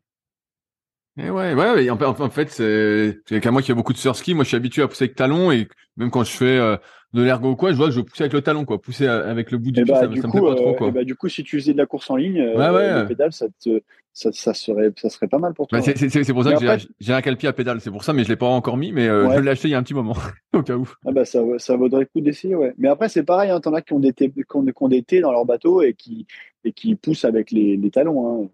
[1.18, 4.44] Et ouais, ouais, en, en fait, c'est qu'à moi qui a beaucoup de surski, moi
[4.44, 5.68] je suis habitué à pousser avec talon et
[5.98, 6.76] même quand je fais euh,
[7.12, 8.80] de l'ergo ou quoi, je vois que je pousser avec le talon, quoi.
[8.80, 10.90] Pousser avec le bout du pied, bah, ça, me plaît pas trop, euh, quoi.
[10.90, 13.46] bah, du coup, si tu faisais de la course en ligne, ouais, euh, pédale, ça,
[13.62, 13.82] te,
[14.12, 15.78] ça, ça, serait, ça serait pas mal pour toi.
[15.78, 18.28] Bah, c'est pour ça que j'ai un calpi à pédale, c'est pour ça, mais je
[18.28, 20.16] l'ai pas encore mis, mais je l'ai acheté il y a un petit moment,
[20.54, 20.88] au cas où.
[21.06, 22.74] Ah bah, ça, ça vaudrait le coup d'essayer, ouais.
[22.78, 25.02] Mais après, c'est pareil, hein, t'en as qui ont des qui ont, qui ont des
[25.02, 26.26] T dans leur bateau et qui,
[26.64, 28.48] et qui poussent avec les, les talons, hein.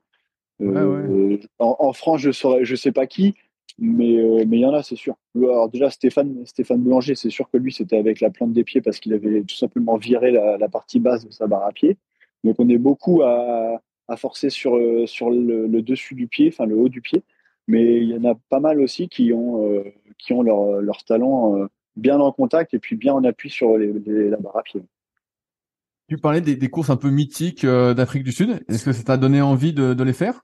[0.61, 3.34] Euh, en, France, je saurais, je sais pas qui,
[3.79, 5.14] mais euh, mais il y en a, c'est sûr.
[5.37, 8.99] Alors déjà Stéphane Stéphane c'est sûr que lui c'était avec la plante des pieds parce
[8.99, 11.97] qu'il avait tout simplement viré la, partie basse de sa barre à pied.
[12.45, 13.81] Donc on est beaucoup à,
[14.16, 17.22] forcer sur euh, le, dessus du pied, enfin le haut du pied.
[17.68, 19.85] Mais il y en a pas mal aussi qui ont
[20.31, 24.57] ont leur leur talon bien en contact et puis bien en appui sur la barre
[24.57, 24.83] à pied.
[26.09, 28.61] Tu parlais des, courses un peu mythiques d'Afrique du Sud.
[28.68, 30.43] Est-ce que ça t'a donné envie de les faire?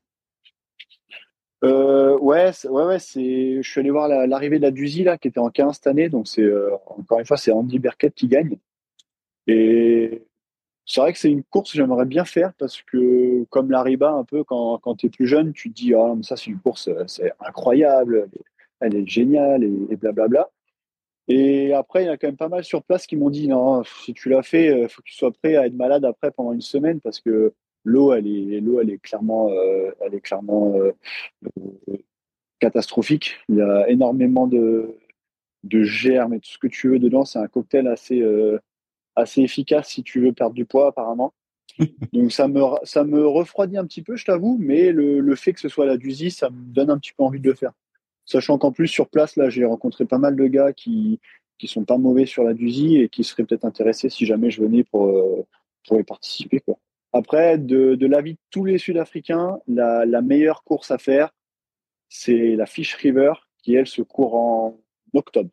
[1.65, 2.99] Euh, ouais, ouais, ouais.
[2.99, 6.09] Je suis allé voir l'arrivée de la Duzy là, qui était en 15 cette année,
[6.09, 8.59] donc c'est euh, encore une fois c'est Andy Berkett qui gagne.
[9.47, 10.23] Et
[10.87, 14.11] c'est vrai que c'est une course que j'aimerais bien faire parce que comme la Riba
[14.11, 16.61] un peu quand, quand tu es plus jeune, tu te dis ah ça c'est une
[16.61, 18.29] course euh, c'est incroyable,
[18.81, 20.51] elle est géniale et, blablabla.
[21.29, 23.83] Et après il y a quand même pas mal sur place qui m'ont dit non
[23.85, 26.53] si tu l'as fait, il faut que tu sois prêt à être malade après pendant
[26.53, 27.55] une semaine parce que
[27.85, 30.93] l'eau elle est l'eau elle est clairement euh, elle est clairement euh,
[31.59, 31.97] euh,
[32.59, 34.97] catastrophique il y a énormément de
[35.63, 38.23] de germes et tout ce que tu veux dedans c'est un cocktail assez
[39.15, 41.33] assez efficace si tu veux perdre du poids apparemment
[42.13, 45.53] donc ça me ça me refroidit un petit peu je t'avoue mais le, le, fait
[45.53, 47.73] que ce soit la Duzy ça me donne un petit peu envie de le faire
[48.27, 51.21] sachant qu'en plus sur place là j'ai rencontré pas mal de gars qui
[51.59, 54.61] qui sont pas mauvais sur la Duzi et qui seraient peut-être intéressés si jamais je
[54.61, 55.47] venais pour,
[55.87, 56.61] pour y participer.
[56.61, 56.79] Quoi.
[57.15, 61.31] Après, de, l'avis de tous les Sud-Africains, la, meilleure course à faire,
[62.09, 64.81] c'est la Fish River, qui elle se court en
[65.15, 65.51] octobre.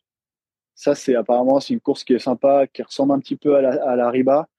[0.73, 3.61] Ça, c'est apparemment c'est une course qui est sympa, qui ressemble un petit peu à
[3.61, 4.49] la, à la Riba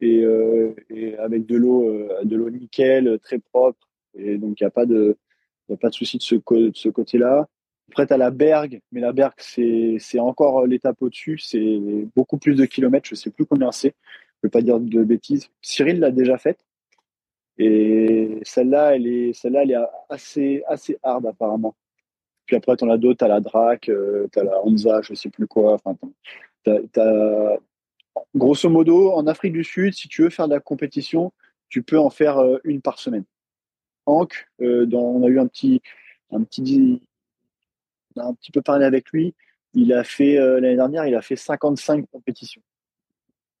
[0.00, 3.86] et, euh, et avec de l'eau, euh, de l'eau nickel, très propre.
[4.14, 5.18] Et donc il n'y a pas de,
[5.68, 7.48] y a pas de souci de ce, de ce côté-là.
[7.90, 11.36] Après, as la Berg, mais la Berg, c'est, c'est encore l'étape au-dessus.
[11.38, 11.78] C'est
[12.16, 13.08] beaucoup plus de kilomètres.
[13.10, 13.94] Je sais plus combien c'est.
[14.42, 15.50] Je ne veux pas dire de bêtises.
[15.60, 16.64] Cyril l'a déjà faite.
[17.58, 21.76] Et celle-là, elle est, celle-là, elle est assez, assez hard apparemment.
[22.46, 25.02] Puis après, tu en as d'autres, tu as la Drac, euh, tu as la Hansa,
[25.02, 25.74] je sais plus quoi.
[25.74, 25.94] Enfin,
[28.34, 31.32] Grosso modo, en Afrique du Sud, si tu veux faire de la compétition,
[31.68, 33.24] tu peux en faire euh, une par semaine.
[34.06, 35.82] Hank, euh, on a eu un petit,
[36.32, 37.02] un petit,
[38.16, 39.34] un petit peu parlé avec lui.
[39.74, 42.62] Il a fait l'année dernière, il a fait 55 compétitions.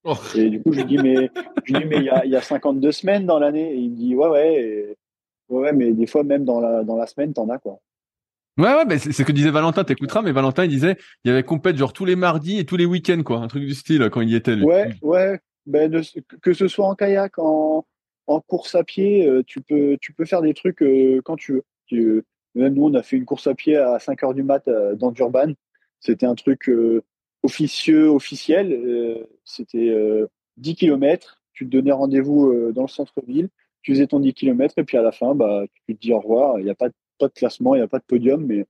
[0.04, 0.16] Oh.
[0.34, 1.30] Et du coup, je lui dis mais,
[1.64, 3.74] je dis mais il y a, il y a 52 semaines dans l'année.
[3.74, 4.96] Et il me dit ouais ouais,
[5.48, 7.80] ouais mais des fois même dans la dans la semaine, t'en as quoi.
[8.58, 11.42] Ouais, ouais, c'est ce que disait Valentin, t'écouteras, mais Valentin, il disait, il y avait
[11.42, 14.20] compète genre tous les mardis et tous les week-ends, quoi, un truc du style quand
[14.20, 14.54] il y était.
[14.54, 15.90] Ouais, ouais, ben,
[16.42, 17.86] que ce soit en kayak, en,
[18.26, 21.62] en course à pied, euh, tu peux, tu peux faire des trucs euh, quand tu
[21.90, 22.24] veux.
[22.54, 24.94] même nous, on a fait une course à pied à 5 heures du mat euh,
[24.94, 25.52] dans Durban.
[26.00, 26.70] C'était un truc
[27.42, 29.26] officieux, officiel.
[29.44, 29.94] C'était
[30.56, 31.42] 10 km.
[31.52, 33.48] Tu te donnais rendez-vous dans le centre-ville.
[33.82, 36.20] Tu faisais ton 10 km et puis à la fin, bah, tu te dis au
[36.20, 36.58] revoir.
[36.58, 38.66] Il n'y a pas de pas de classement, il n'y a pas de podium, mais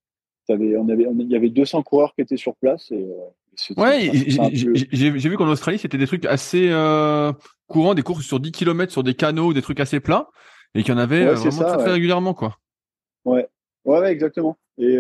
[0.49, 2.91] on avait, il y avait 200 coureurs qui étaient sur place.
[2.91, 7.33] Et, euh, ouais, j'ai vu qu'en Australie, c'était des trucs assez euh,
[7.69, 10.29] courants, des courses sur 10 km sur des canaux, des trucs assez plats,
[10.75, 12.35] et qu'il y en avait euh, vraiment très, régulièrement.
[12.35, 12.59] Quoi.
[13.25, 13.49] Ouais.
[13.85, 14.59] ouais, exactement.
[14.77, 14.99] Et,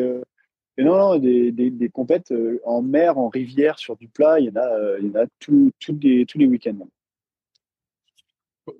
[0.81, 2.33] et, non, non, des, des, des compètes
[2.65, 5.27] en mer, en rivière, sur du plat, il y en a, il y en a
[5.39, 6.89] tout, tous les week-ends.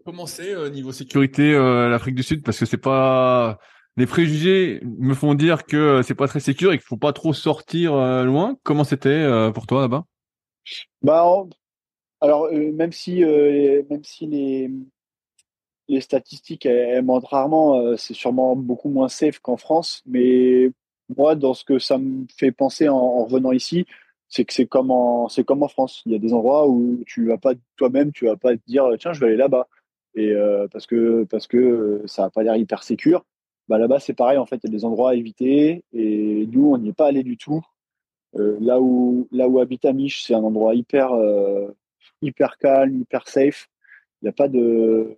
[0.05, 2.43] Comment c'est niveau sécurité l'Afrique du Sud?
[2.43, 3.59] Parce que c'est pas
[3.97, 7.33] les préjugés me font dire que c'est pas très sécur et qu'il faut pas trop
[7.33, 8.57] sortir euh, loin.
[8.63, 10.05] Comment c'était euh, pour toi là-bas?
[11.03, 11.27] Bah,
[12.21, 14.71] alors euh, même si même si les
[15.89, 20.03] les statistiques elles, montrent rarement, c'est sûrement beaucoup moins safe qu'en France.
[20.07, 20.71] Mais
[21.17, 23.87] moi, dans ce que ça me fait penser en, revenant ici,
[24.29, 26.03] c'est que c'est comme en comme en France.
[26.07, 28.87] Il y a des endroits où tu vas pas toi-même, tu vas pas te dire
[28.99, 29.69] tiens je vais aller là-bas
[30.15, 30.35] et
[30.73, 33.25] parce que parce que ça a pas l'air hyper sécure.
[33.71, 35.85] Bah, là-bas, c'est pareil, en fait, il y a des endroits à éviter.
[35.93, 37.65] Et nous, on n'y est pas allé du tout.
[38.37, 41.69] Euh, là, où, là où habite Amish, c'est un endroit hyper, euh,
[42.21, 43.69] hyper calme, hyper safe.
[44.21, 45.17] Il n'y a pas de.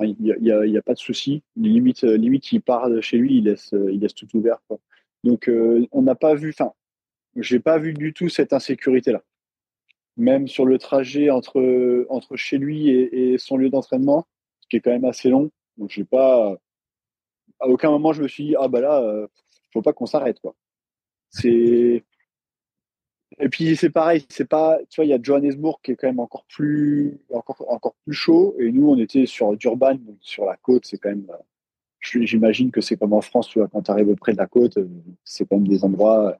[0.00, 1.44] Il y a, y a, pas de souci.
[1.54, 4.58] Limite, euh, limite, il part de chez lui, il laisse, il laisse tout ouvert.
[4.66, 4.80] Quoi.
[5.24, 5.50] Donc,
[5.90, 6.50] on n'a pas vu.
[6.50, 6.72] Enfin,
[7.36, 9.22] j'ai pas vu du tout cette insécurité-là.
[10.16, 12.06] Même sur le trajet entre,
[12.36, 14.26] chez lui et, son lieu d'entraînement,
[14.70, 15.50] qui est quand même assez long.
[15.78, 16.56] Donc, j'ai pas
[17.60, 19.26] à aucun moment je me suis dit ah bah là euh,
[19.72, 20.38] faut pas qu'on s'arrête
[21.30, 22.04] c'est
[23.38, 26.06] et puis c'est pareil c'est pas tu vois il y a Johannesburg qui est quand
[26.06, 30.56] même encore plus encore encore plus chaud et nous on était sur Durban sur la
[30.56, 31.26] côte c'est quand même
[32.04, 34.78] j'imagine que c'est comme en France tu vois quand tu arrives près de la côte
[35.24, 36.36] c'est quand même des endroits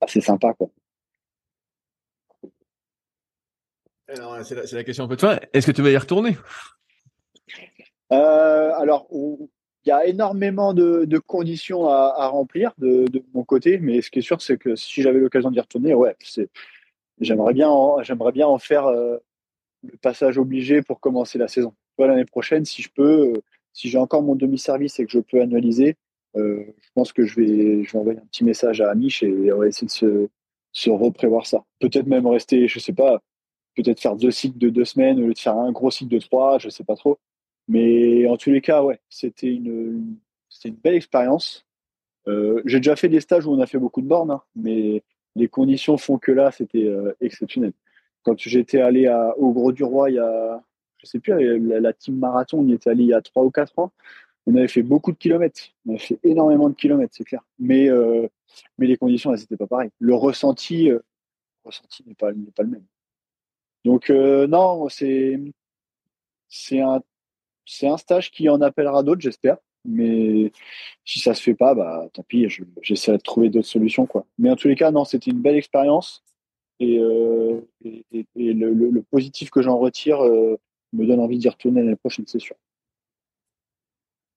[0.00, 0.70] assez sympas quoi
[4.06, 5.40] c'est la, la, question un peu de toi.
[5.52, 6.36] Est-ce que tu vas y retourner?
[8.12, 9.48] Euh, Alors, il
[9.86, 14.40] y a énormément de, conditions à, remplir de, mon côté, mais ce qui est sûr,
[14.40, 16.16] c'est que si j'avais l'occasion d'y retourner, ouais,
[17.20, 19.18] j'aimerais bien, en, j'aimerais bien en faire euh,
[19.82, 21.74] le passage obligé pour commencer la saison.
[21.98, 23.42] L'année prochaine, si je peux, euh,
[23.74, 25.96] si j'ai encore mon demi-service et que je peux annualiser,
[26.36, 29.52] euh, je pense que je vais, je vais envoyer un petit message à Amish et
[29.52, 30.28] on va essayer de se,
[30.72, 31.64] se reprévoir ça.
[31.80, 33.20] Peut-être même rester, je sais pas,
[33.76, 36.18] peut-être faire deux cycles de deux semaines au lieu de faire un gros cycle de
[36.18, 37.18] trois, je sais pas trop.
[37.68, 40.16] Mais en tous les cas, ouais, c'était une,
[40.64, 41.66] une belle expérience.
[42.28, 45.02] Euh, j'ai déjà fait des stages où on a fait beaucoup de bornes, hein, mais
[45.34, 47.72] les conditions font que là, c'était euh, exceptionnel.
[48.22, 50.62] Quand j'étais allé à, au Gros du Roi, il y a,
[51.04, 53.44] je sais plus, la, la, team marathon, on y était allé il y a trois
[53.44, 53.92] ou quatre ans.
[54.46, 55.60] On avait fait beaucoup de kilomètres.
[55.86, 57.42] On avait fait énormément de kilomètres, c'est clair.
[57.58, 58.28] Mais, euh,
[58.78, 59.90] mais les conditions, là, c'était pas pareil.
[59.98, 60.98] Le ressenti, euh,
[61.64, 62.84] ressenti n'est pas, pas le même.
[63.84, 65.40] Donc, euh, non, c'est,
[66.72, 67.00] un
[67.82, 69.58] un stage qui en appellera d'autres, j'espère.
[69.84, 70.52] Mais
[71.04, 72.46] si ça se fait pas, bah tant pis,
[72.80, 74.06] j'essaierai de trouver d'autres solutions.
[74.06, 74.26] Quoi.
[74.38, 76.24] Mais en tous les cas, non, c'était une belle expérience.
[76.80, 77.60] Et, euh,
[78.34, 80.58] le, positif que j'en retire euh,
[80.94, 82.56] me donne envie d'y retourner l'année prochaine, c'est sûr.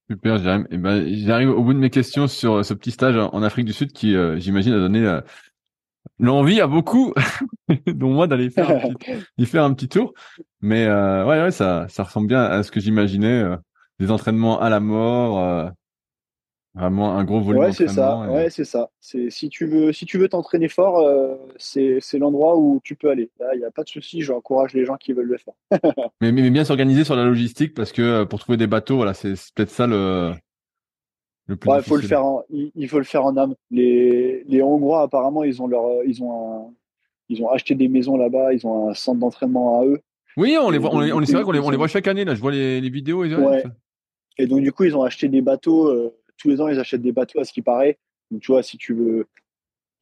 [0.09, 3.43] Super, j'arrive, eh ben, j'arrive au bout de mes questions sur ce petit stage en
[3.43, 5.19] Afrique du Sud qui, euh, j'imagine, a donné
[6.19, 7.13] L'envie a beaucoup,
[7.87, 10.13] dont moi d'aller faire, un petit, faire un petit tour.
[10.61, 13.55] Mais euh, ouais, ouais, ça, ça ressemble bien à ce que j'imaginais, euh,
[13.99, 15.69] des entraînements à la mort, euh,
[16.77, 17.61] vraiment un gros volume.
[17.61, 18.19] Ouais, c'est ça.
[18.29, 18.89] Ouais, c'est ça.
[18.99, 23.09] C'est si tu veux, si tu veux t'entraîner fort, euh, c'est l'endroit où tu peux
[23.09, 23.29] aller.
[23.39, 24.21] Là, il n'y a pas de souci.
[24.21, 25.53] J'encourage les gens qui veulent le faire.
[26.21, 29.33] mais, mais bien s'organiser sur la logistique parce que pour trouver des bateaux, voilà, c'est
[29.55, 30.33] peut-être ça le
[31.49, 33.55] il faut le faire en, il, faut le faire en âme.
[33.71, 36.73] Les, les Hongrois, apparemment, ils ont leur, ils ont un,
[37.29, 39.99] ils ont acheté des maisons là-bas, ils ont un centre d'entraînement à eux.
[40.35, 42.25] Oui, on les voit, on les, c'est vrai qu'on les, on les voit chaque année,
[42.25, 42.35] là.
[42.35, 43.23] Je vois les, les vidéos.
[43.23, 43.63] Et, ouais.
[44.37, 47.01] et donc, du coup, ils ont acheté des bateaux, euh, tous les ans, ils achètent
[47.01, 47.97] des bateaux à ce qui paraît.
[48.31, 49.27] Donc, tu vois, si tu veux,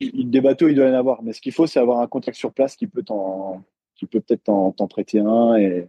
[0.01, 1.23] des bateaux, ils doivent en avoir.
[1.23, 3.63] Mais ce qu'il faut, c'est avoir un contact sur place qui peut t'en,
[3.95, 5.88] qui peut peut-être t'en prêter un et,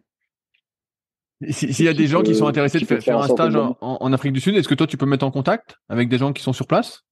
[1.50, 4.40] s'il y a des gens qui sont intéressés de faire, un stage en, Afrique du
[4.40, 6.66] Sud, est-ce que toi tu peux mettre en contact avec des gens qui sont sur
[6.66, 7.04] place?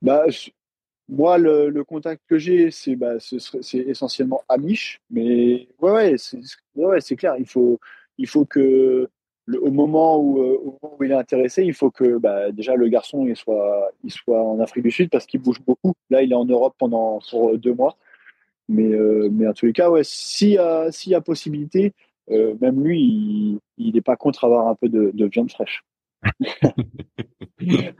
[0.00, 0.24] Bah,
[1.08, 3.16] Moi, le, contact que j'ai, c'est bah,
[3.72, 5.00] essentiellement Amish.
[5.10, 6.38] Mais ouais, ouais, c'est
[6.74, 7.34] ouais, clair.
[7.38, 7.78] Il faut,
[8.16, 9.10] il faut que
[9.48, 12.74] au, moment où, euh, au, moment où, il est intéressé, il faut que bah, déjà
[12.76, 15.94] le garçon il soit, il soit en Afrique du Sud parce qu'il bouge beaucoup.
[16.10, 17.96] Là, il est en Europe pendant pour deux mois.
[18.68, 21.92] Mais, euh, mais en tous les cas, ouais, s'il y, y, a possibilité,
[22.30, 25.84] euh, même lui, il n'est pas contre avoir un peu de, viande fraîche.
[26.40, 27.96] et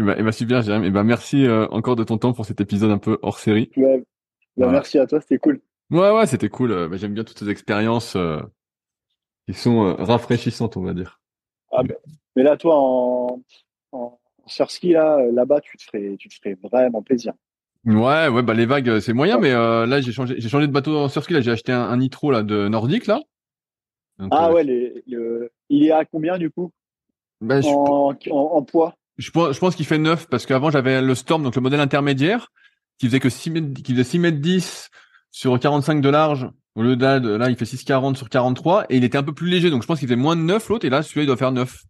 [0.00, 0.86] bah, super, Jérémy.
[0.86, 3.70] Et bah, merci euh, encore de ton temps pour cet épisode un peu hors série.
[4.56, 5.60] Bah, merci à toi, c'était cool.
[5.90, 6.88] Ouais, ouais, c'était cool.
[6.96, 8.16] J'aime bien toutes ces expériences
[9.48, 11.20] qui sont rafraîchissantes, on va dire.
[11.72, 11.82] Ah,
[12.36, 13.42] mais là, toi, en,
[13.92, 17.32] en, ski, là, là-bas, tu te ferais, tu te ferais vraiment plaisir.
[17.84, 20.72] Ouais, ouais, bah les vagues c'est moyen, mais euh, là j'ai changé, j'ai changé de
[20.72, 21.32] bateau sur ski.
[21.32, 23.20] Là, j'ai acheté un, nitro là de Nordique là.
[24.30, 25.04] ah euh, ouais, les,
[25.68, 26.72] il est à combien du coup?
[27.40, 28.94] Bah, en, en, poids?
[29.16, 31.80] Je pense, je pense qu'il fait 9 parce qu'avant j'avais le Storm, donc le modèle
[31.80, 32.48] intermédiaire,
[32.98, 34.90] qui faisait que 6 mètres, qui faisait 6 mètres 10
[35.30, 36.50] sur 45 de large.
[36.82, 39.70] Lieu de là, il fait 6,40 sur 43 et il était un peu plus léger,
[39.70, 41.52] donc je pense qu'il faisait moins de 9 l'autre et là celui-là il doit faire
[41.52, 41.84] 9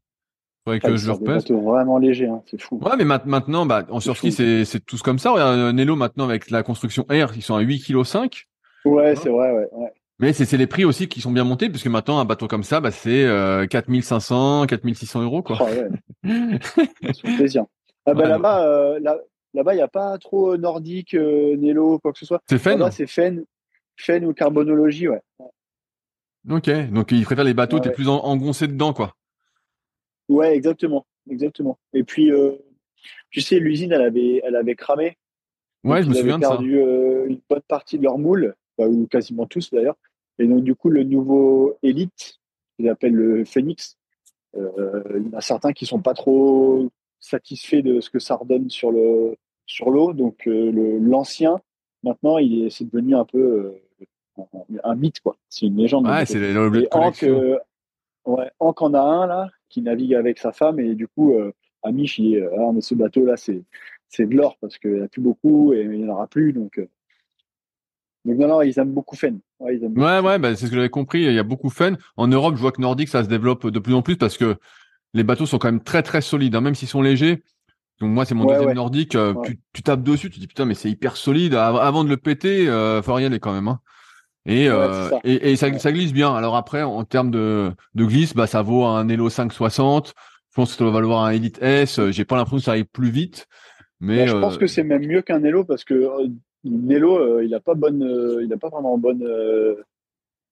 [0.79, 2.81] que je le vraiment léger, hein, c'est fou.
[2.85, 5.31] Ouais, mais maintenant, bah, en surski, c'est, c'est tous comme ça.
[5.33, 8.45] Regarde, euh, Nello, maintenant, avec la construction Air, ils sont à 8,5 kg.
[8.85, 9.93] Ouais, c'est vrai, ouais, ouais.
[10.21, 12.65] Mais c'est, c'est les prix aussi qui sont bien montés, puisque maintenant, un bateau comme
[12.65, 15.59] ça, bah, c'est euh, 4500, 4600 euros, quoi.
[15.61, 16.59] Oh, ouais.
[17.37, 17.65] plaisir.
[18.05, 19.17] Ah, bah, là-bas, euh, là,
[19.55, 22.41] là-bas, il n'y a pas trop nordique, euh, Nello, quoi que ce soit.
[22.49, 22.79] C'est Fen?
[22.79, 23.45] Là-bas, c'est Fen,
[23.99, 25.21] Fen ou carbonologie, ouais.
[26.49, 26.71] Ok.
[26.91, 29.15] Donc, ils préfèrent les bateaux, t'es plus engoncé dedans, quoi.
[30.29, 31.79] Ouais, exactement, exactement.
[31.93, 32.53] Et puis, euh,
[33.31, 35.17] tu sais, l'usine, elle avait, elle avait cramé.
[35.85, 36.51] Ouais, je me souviens de ça.
[36.51, 39.97] perdu euh, une bonne partie de leur moule, ou quasiment tous d'ailleurs.
[40.39, 42.39] Et donc, du coup, le nouveau Elite,
[42.77, 43.97] qu'ils appellent le Phoenix,
[44.57, 46.89] euh, il y en a certains qui sont pas trop
[47.21, 49.35] satisfaits de ce que ça redonne sur le
[49.67, 50.13] sur l'eau.
[50.13, 51.61] Donc, l'ancien,
[52.03, 53.75] maintenant, il est, c'est devenu un peu
[54.85, 55.37] un, mythe, quoi.
[55.49, 56.07] C'est une légende.
[56.07, 57.25] Ouais, c'est le Hank,
[58.29, 61.53] ouais, Hank en a un là qui navigue avec sa femme et du coup euh,
[61.83, 63.63] Amish il est ah, mais ce bateau là c'est
[64.09, 66.27] c'est de l'or parce qu'il n'y en a plus beaucoup et il n'y en aura
[66.27, 66.89] plus donc euh.
[68.25, 70.89] donc non non ils aiment beaucoup Fen ouais ouais, ouais bah, c'est ce que j'avais
[70.89, 73.67] compris il y a beaucoup Fen en Europe je vois que Nordique ça se développe
[73.67, 74.57] de plus en plus parce que
[75.15, 77.43] les bateaux sont quand même très très solides hein, même s'ils sont légers
[78.01, 80.75] donc moi c'est mon deuxième nordique euh, tu, tu, tapes dessus tu dis putain mais
[80.75, 83.81] c'est hyper solide avant de le péter euh, faut y aller quand même hein.
[84.49, 86.35] Et, euh, et, et ça, ça, glisse bien.
[86.35, 90.15] Alors après, en termes de, de glisse, bah, ça vaut un Elo 560.
[90.51, 92.01] Je pense que ça va valoir un Elite S.
[92.09, 93.47] J'ai pas l'impression que ça arrive plus vite.
[94.01, 96.29] Mais bah, je pense euh, que c'est même mieux qu'un Elo parce que euh,
[96.65, 98.01] Nelo, euh, il a pas bonne,
[98.43, 99.27] il a pas vraiment bonne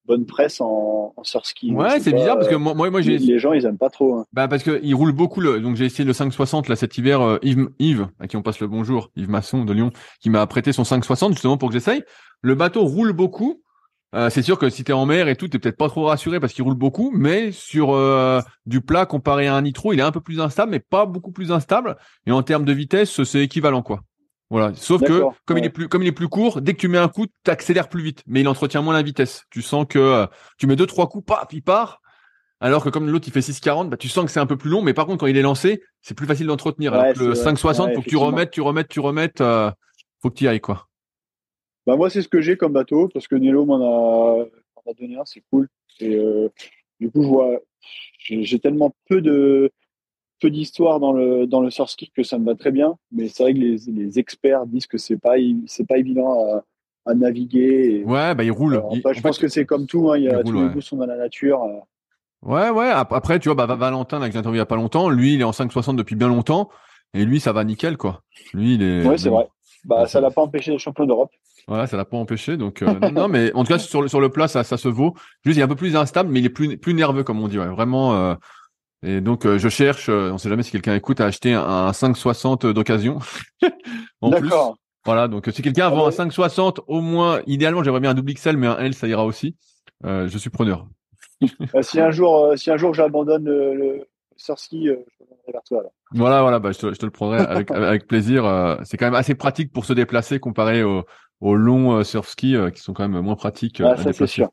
[0.05, 1.73] bonne presse en, en surski.
[1.73, 4.15] Ouais, c'est bizarre parce que moi, moi, j'ai les gens, ils aiment pas trop.
[4.15, 4.25] Hein.
[4.31, 5.41] Bah parce que il roule beaucoup.
[5.41, 5.59] Le...
[5.59, 7.39] Donc j'ai essayé le 560 là cet hiver.
[7.41, 9.91] Yves, Yves, à qui on passe le bonjour, Yves Masson de Lyon,
[10.21, 12.03] qui m'a prêté son 560 justement pour que j'essaye.
[12.41, 13.63] Le bateau roule beaucoup,
[14.15, 16.05] euh, c'est sûr que si tu es en mer et tout, t'es peut-être pas trop
[16.05, 19.99] rassuré parce qu'il roule beaucoup, mais sur euh, du plat comparé à un nitro, il
[19.99, 21.97] est un peu plus instable, mais pas beaucoup plus instable.
[22.25, 24.01] Et en termes de vitesse, c'est équivalent quoi.
[24.49, 24.73] Voilà.
[24.75, 26.97] Sauf que comme il est plus comme il est plus court, dès que tu mets
[26.97, 29.43] un coup, tu accélères plus vite, mais il entretient moins la vitesse.
[29.49, 30.25] Tu sens que euh,
[30.57, 32.01] tu mets deux trois coups, paf, il part.
[32.59, 34.71] Alors que comme l'autre il fait 6,40, bah tu sens que c'est un peu plus
[34.71, 36.93] long, mais par contre quand il est lancé, c'est plus facile d'entretenir.
[36.93, 39.43] alors que le 5,60, faut que tu remettes, tu remettes, tu remettes,
[40.21, 40.86] faut que tu y ailles quoi.
[41.87, 45.15] Bah moi, c'est ce que j'ai comme bateau parce que Nelo m'en a, a, donné
[45.17, 45.69] un, c'est cool.
[46.01, 46.49] Et euh,
[46.99, 47.61] du coup, je vois,
[48.19, 49.71] j'ai tellement peu de
[50.39, 52.97] peu d'histoire dans le dans le surski que ça me va très bien.
[53.11, 55.35] Mais c'est vrai que les, les experts disent que c'est pas
[55.65, 56.65] c'est pas évident à,
[57.07, 58.03] à naviguer.
[58.05, 58.83] ouais, bah il roule.
[58.93, 60.11] je pense que c'est comme tout.
[60.11, 61.63] Hein, il y a, tous les goûts sont dans la nature.
[61.63, 61.79] Euh.
[62.43, 62.89] Ouais, ouais.
[62.89, 65.33] Après, tu vois, bah, Valentin, là, que j'ai interviewé il y a pas longtemps, lui,
[65.33, 66.69] il est en 560 depuis bien longtemps.
[67.13, 68.23] Et lui, ça va nickel, quoi.
[68.53, 69.05] Lui, il est.
[69.05, 69.47] Ouais, c'est vrai.
[69.85, 71.31] Bah, ça l'a pas empêché d'être champion d'Europe.
[71.67, 72.57] Voilà, ça l'a pas empêché.
[72.57, 74.87] Donc, euh, non, mais en tout cas, sur le, sur le plat, ça, ça se
[74.87, 75.13] vaut.
[75.43, 77.47] Juste, il est un peu plus instable, mais il est plus, plus nerveux, comme on
[77.47, 77.59] dit.
[77.59, 77.67] Ouais.
[77.67, 78.15] Vraiment.
[78.15, 78.35] Euh,
[79.03, 81.93] et donc, euh, je cherche, on sait jamais si quelqu'un écoute, à acheter un, un
[81.93, 83.19] 560 d'occasion.
[84.21, 84.41] en plus.
[84.49, 84.77] D'accord.
[85.05, 88.57] Voilà, donc si quelqu'un vend un 560, au moins, idéalement, j'aimerais bien un double XL,
[88.57, 89.55] mais un L, ça ira aussi.
[90.05, 90.85] Euh, je suis preneur.
[91.43, 91.47] Euh,
[91.81, 94.97] si un jour, euh, si un jour j'abandonne euh, le surski, euh,
[95.47, 95.79] je vers toi.
[95.79, 95.91] Alors.
[96.11, 98.45] Voilà, voilà, bah, je, te, je te le prendrai avec, avec plaisir.
[98.45, 101.05] euh, c'est quand même assez pratique pour se déplacer comparé aux,
[101.41, 103.81] aux longs euh, surf ski euh, qui sont quand même moins pratiques.
[103.81, 104.49] euh, Ah, ça c'est sûr.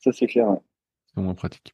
[0.00, 0.48] Ça c'est clair.
[0.48, 0.58] ouais.
[1.06, 1.72] Qui sont moins pratiques.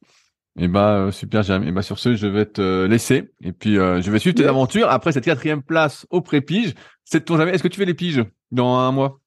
[0.57, 1.67] Et bah euh, super Jérémy.
[1.69, 4.89] Et bah sur ce, je vais te laisser et puis je vais suivre tes aventures.
[4.89, 6.73] Après cette quatrième place au pré-pige,
[7.05, 7.51] c'est ton jamais.
[7.51, 9.19] Est-ce que tu fais les piges dans un mois?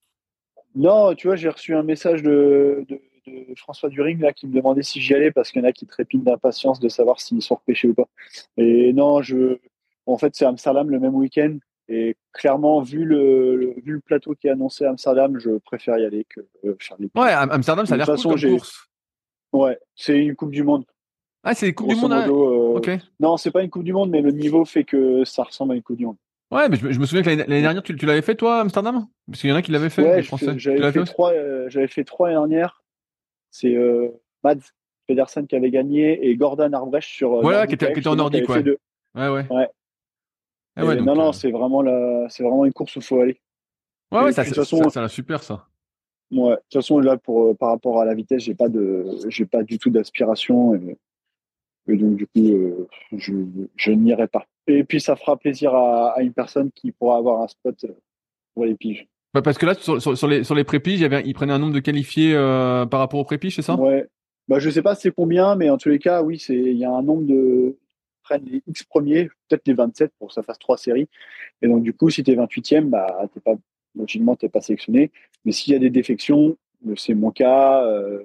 [0.74, 4.54] Non, tu vois, j'ai reçu un message de, de, de François During là qui me
[4.54, 7.42] demandait si j'y allais parce qu'il y en a qui trépignent d'impatience de savoir s'ils
[7.42, 8.08] sont repêchés ou pas.
[8.56, 9.58] Et non, je,
[10.06, 11.56] en fait, c'est Amsterdam le même week-end.
[11.88, 15.98] Et clairement, vu le, le- vu le plateau qui est annoncé à Amsterdam, je préfère
[15.98, 17.10] y aller que euh, faire les.
[17.14, 18.88] Ouais, Am- Amsterdam, ça a l'air cool façon, comme j'ai- course.
[19.52, 20.84] Ouais, c'est une Coupe du Monde.
[21.44, 22.12] Ah, c'est les coupes du monde.
[22.12, 22.90] hein modo, euh, Ok.
[23.20, 25.74] Non, c'est pas une Coupe du Monde, mais le niveau fait que ça ressemble à
[25.76, 26.16] une Coupe du Monde.
[26.52, 28.60] Ouais, mais je, me- je me souviens que l'année dernière, tu, tu l'avais fait toi,
[28.60, 29.06] Amsterdam?
[29.26, 31.68] Parce qu'il y en a qui l'avaient fait, Ouais, je Tu j'avais fait, trois, euh,
[31.68, 32.82] j'avais fait trois l'année dernière.
[33.50, 34.08] C'est euh,
[34.44, 34.56] Mads
[35.06, 37.34] Pedersen qui avait gagné et Gordon Arbrecht sur.
[37.34, 38.62] euh, Voilà, qui était- qui était en Nordique, ouais.
[39.50, 39.68] Ouais.
[40.76, 43.04] Ah ouais, Et donc, non, non, euh, c'est vraiment la, vraiment une course où il
[43.04, 43.40] faut aller.
[44.10, 45.66] ouais, et ouais, ça, façon- ça, super ça.
[46.30, 46.50] Ouais.
[46.50, 49.44] De toute façon, là, pour, euh, par rapport à la vitesse, j'ai pas de, j'ai
[49.44, 50.96] pas du tout d'aspiration et,
[51.88, 53.32] et donc du coup, euh, je,
[53.76, 54.46] je n'irai pas.
[54.66, 57.84] Et puis, ça fera plaisir à, à une personne qui pourra avoir un spot
[58.54, 59.06] pour les piges.
[59.34, 61.34] Ouais, parce que là, sur, sur, sur les, sur les pré-piges, il y avait, ils
[61.34, 63.74] prenaient un nombre de qualifiés euh, par rapport aux pré-piges, c'est ça?
[63.74, 64.06] Ouais.
[64.48, 66.84] Bah, je sais pas c'est combien, mais en tous les cas, oui, c'est, il y
[66.84, 67.76] a un nombre de,
[68.38, 71.08] les X premiers, peut-être les 27 pour que ça fasse trois séries.
[71.60, 73.54] Et donc, du coup, si t'es 28e, bah, t'es pas,
[73.94, 75.10] logiquement, t'es pas sélectionné.
[75.44, 76.56] Mais s'il y a des défections,
[76.96, 78.22] c'est mon cas, euh,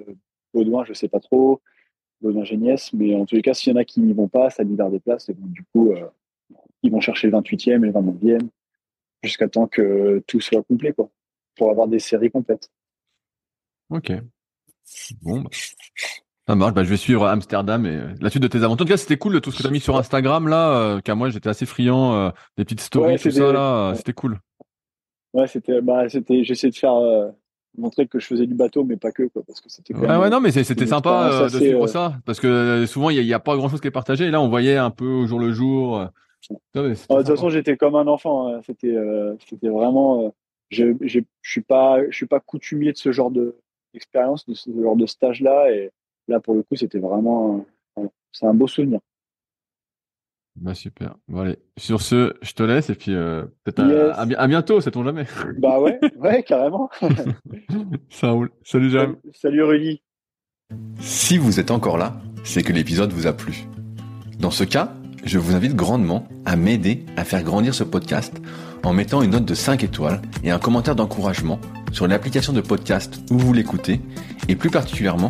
[0.53, 1.61] Baudouin, je sais pas trop,
[2.21, 4.49] Baudouin Géniès, mais en tous les cas, s'il y en a qui n'y vont pas,
[4.49, 5.29] ça libère des places.
[5.29, 6.07] Et donc, du coup, euh,
[6.83, 8.49] ils vont chercher le 28e et le 29e
[9.23, 11.09] jusqu'à temps que tout soit complet, quoi,
[11.55, 12.69] pour avoir des séries complètes.
[13.89, 14.11] Ok.
[15.21, 15.49] Bon, bah.
[16.47, 16.73] Ça marche.
[16.73, 18.73] Bah, je vais suivre Amsterdam et euh, la suite de tes aventures.
[18.73, 20.99] En tout cas, c'était cool tout ce que tu as mis sur Instagram là, euh,
[21.01, 23.95] car moi j'étais assez friand euh, des petites stories, Ouais, tout ça là, ouais.
[23.95, 24.39] c'était cool.
[25.33, 27.29] Ouais, c'était, bah, c'était, j'essaie de faire euh,
[27.77, 29.93] montrer que je faisais du bateau, mais pas que, quoi, parce que c'était.
[29.95, 33.55] Ouais, non, mais c'était sympa de suivre ça, parce que souvent il y, a- pas
[33.55, 34.25] grand chose qui est partagé.
[34.25, 35.99] Et là, on voyait un peu au jour le jour.
[36.73, 38.47] de toute façon, j'étais comme un enfant.
[38.55, 38.61] hein.
[38.65, 38.95] C'était,
[39.47, 40.33] c'était vraiment.
[40.69, 43.57] je, je suis pas, je suis pas coutumier de ce genre de
[43.93, 45.91] d'expérience, de ce genre de stage-là, et
[46.27, 47.65] là, pour le coup, c'était vraiment.
[48.31, 48.99] c'est un beau souvenir.
[50.59, 51.15] Bah super.
[51.27, 54.17] Bon allez, sur ce, je te laisse et puis euh, peut-être à, Yes.
[54.17, 55.25] à bi- à bientôt, sait-on jamais.
[55.59, 56.89] Bah ouais, ouais, carrément.
[58.09, 58.49] ça roule.
[58.63, 59.15] Salut Jérémy.
[59.33, 60.01] Salut Rudy.
[60.99, 63.65] Si vous êtes encore là, c'est que l'épisode vous a plu.
[64.39, 68.35] Dans ce cas, je vous invite grandement à m'aider à faire grandir ce podcast
[68.83, 71.59] en mettant une note de 5 étoiles et un commentaire d'encouragement
[71.91, 74.01] sur l'application de podcast où vous l'écoutez
[74.49, 75.29] et plus particulièrement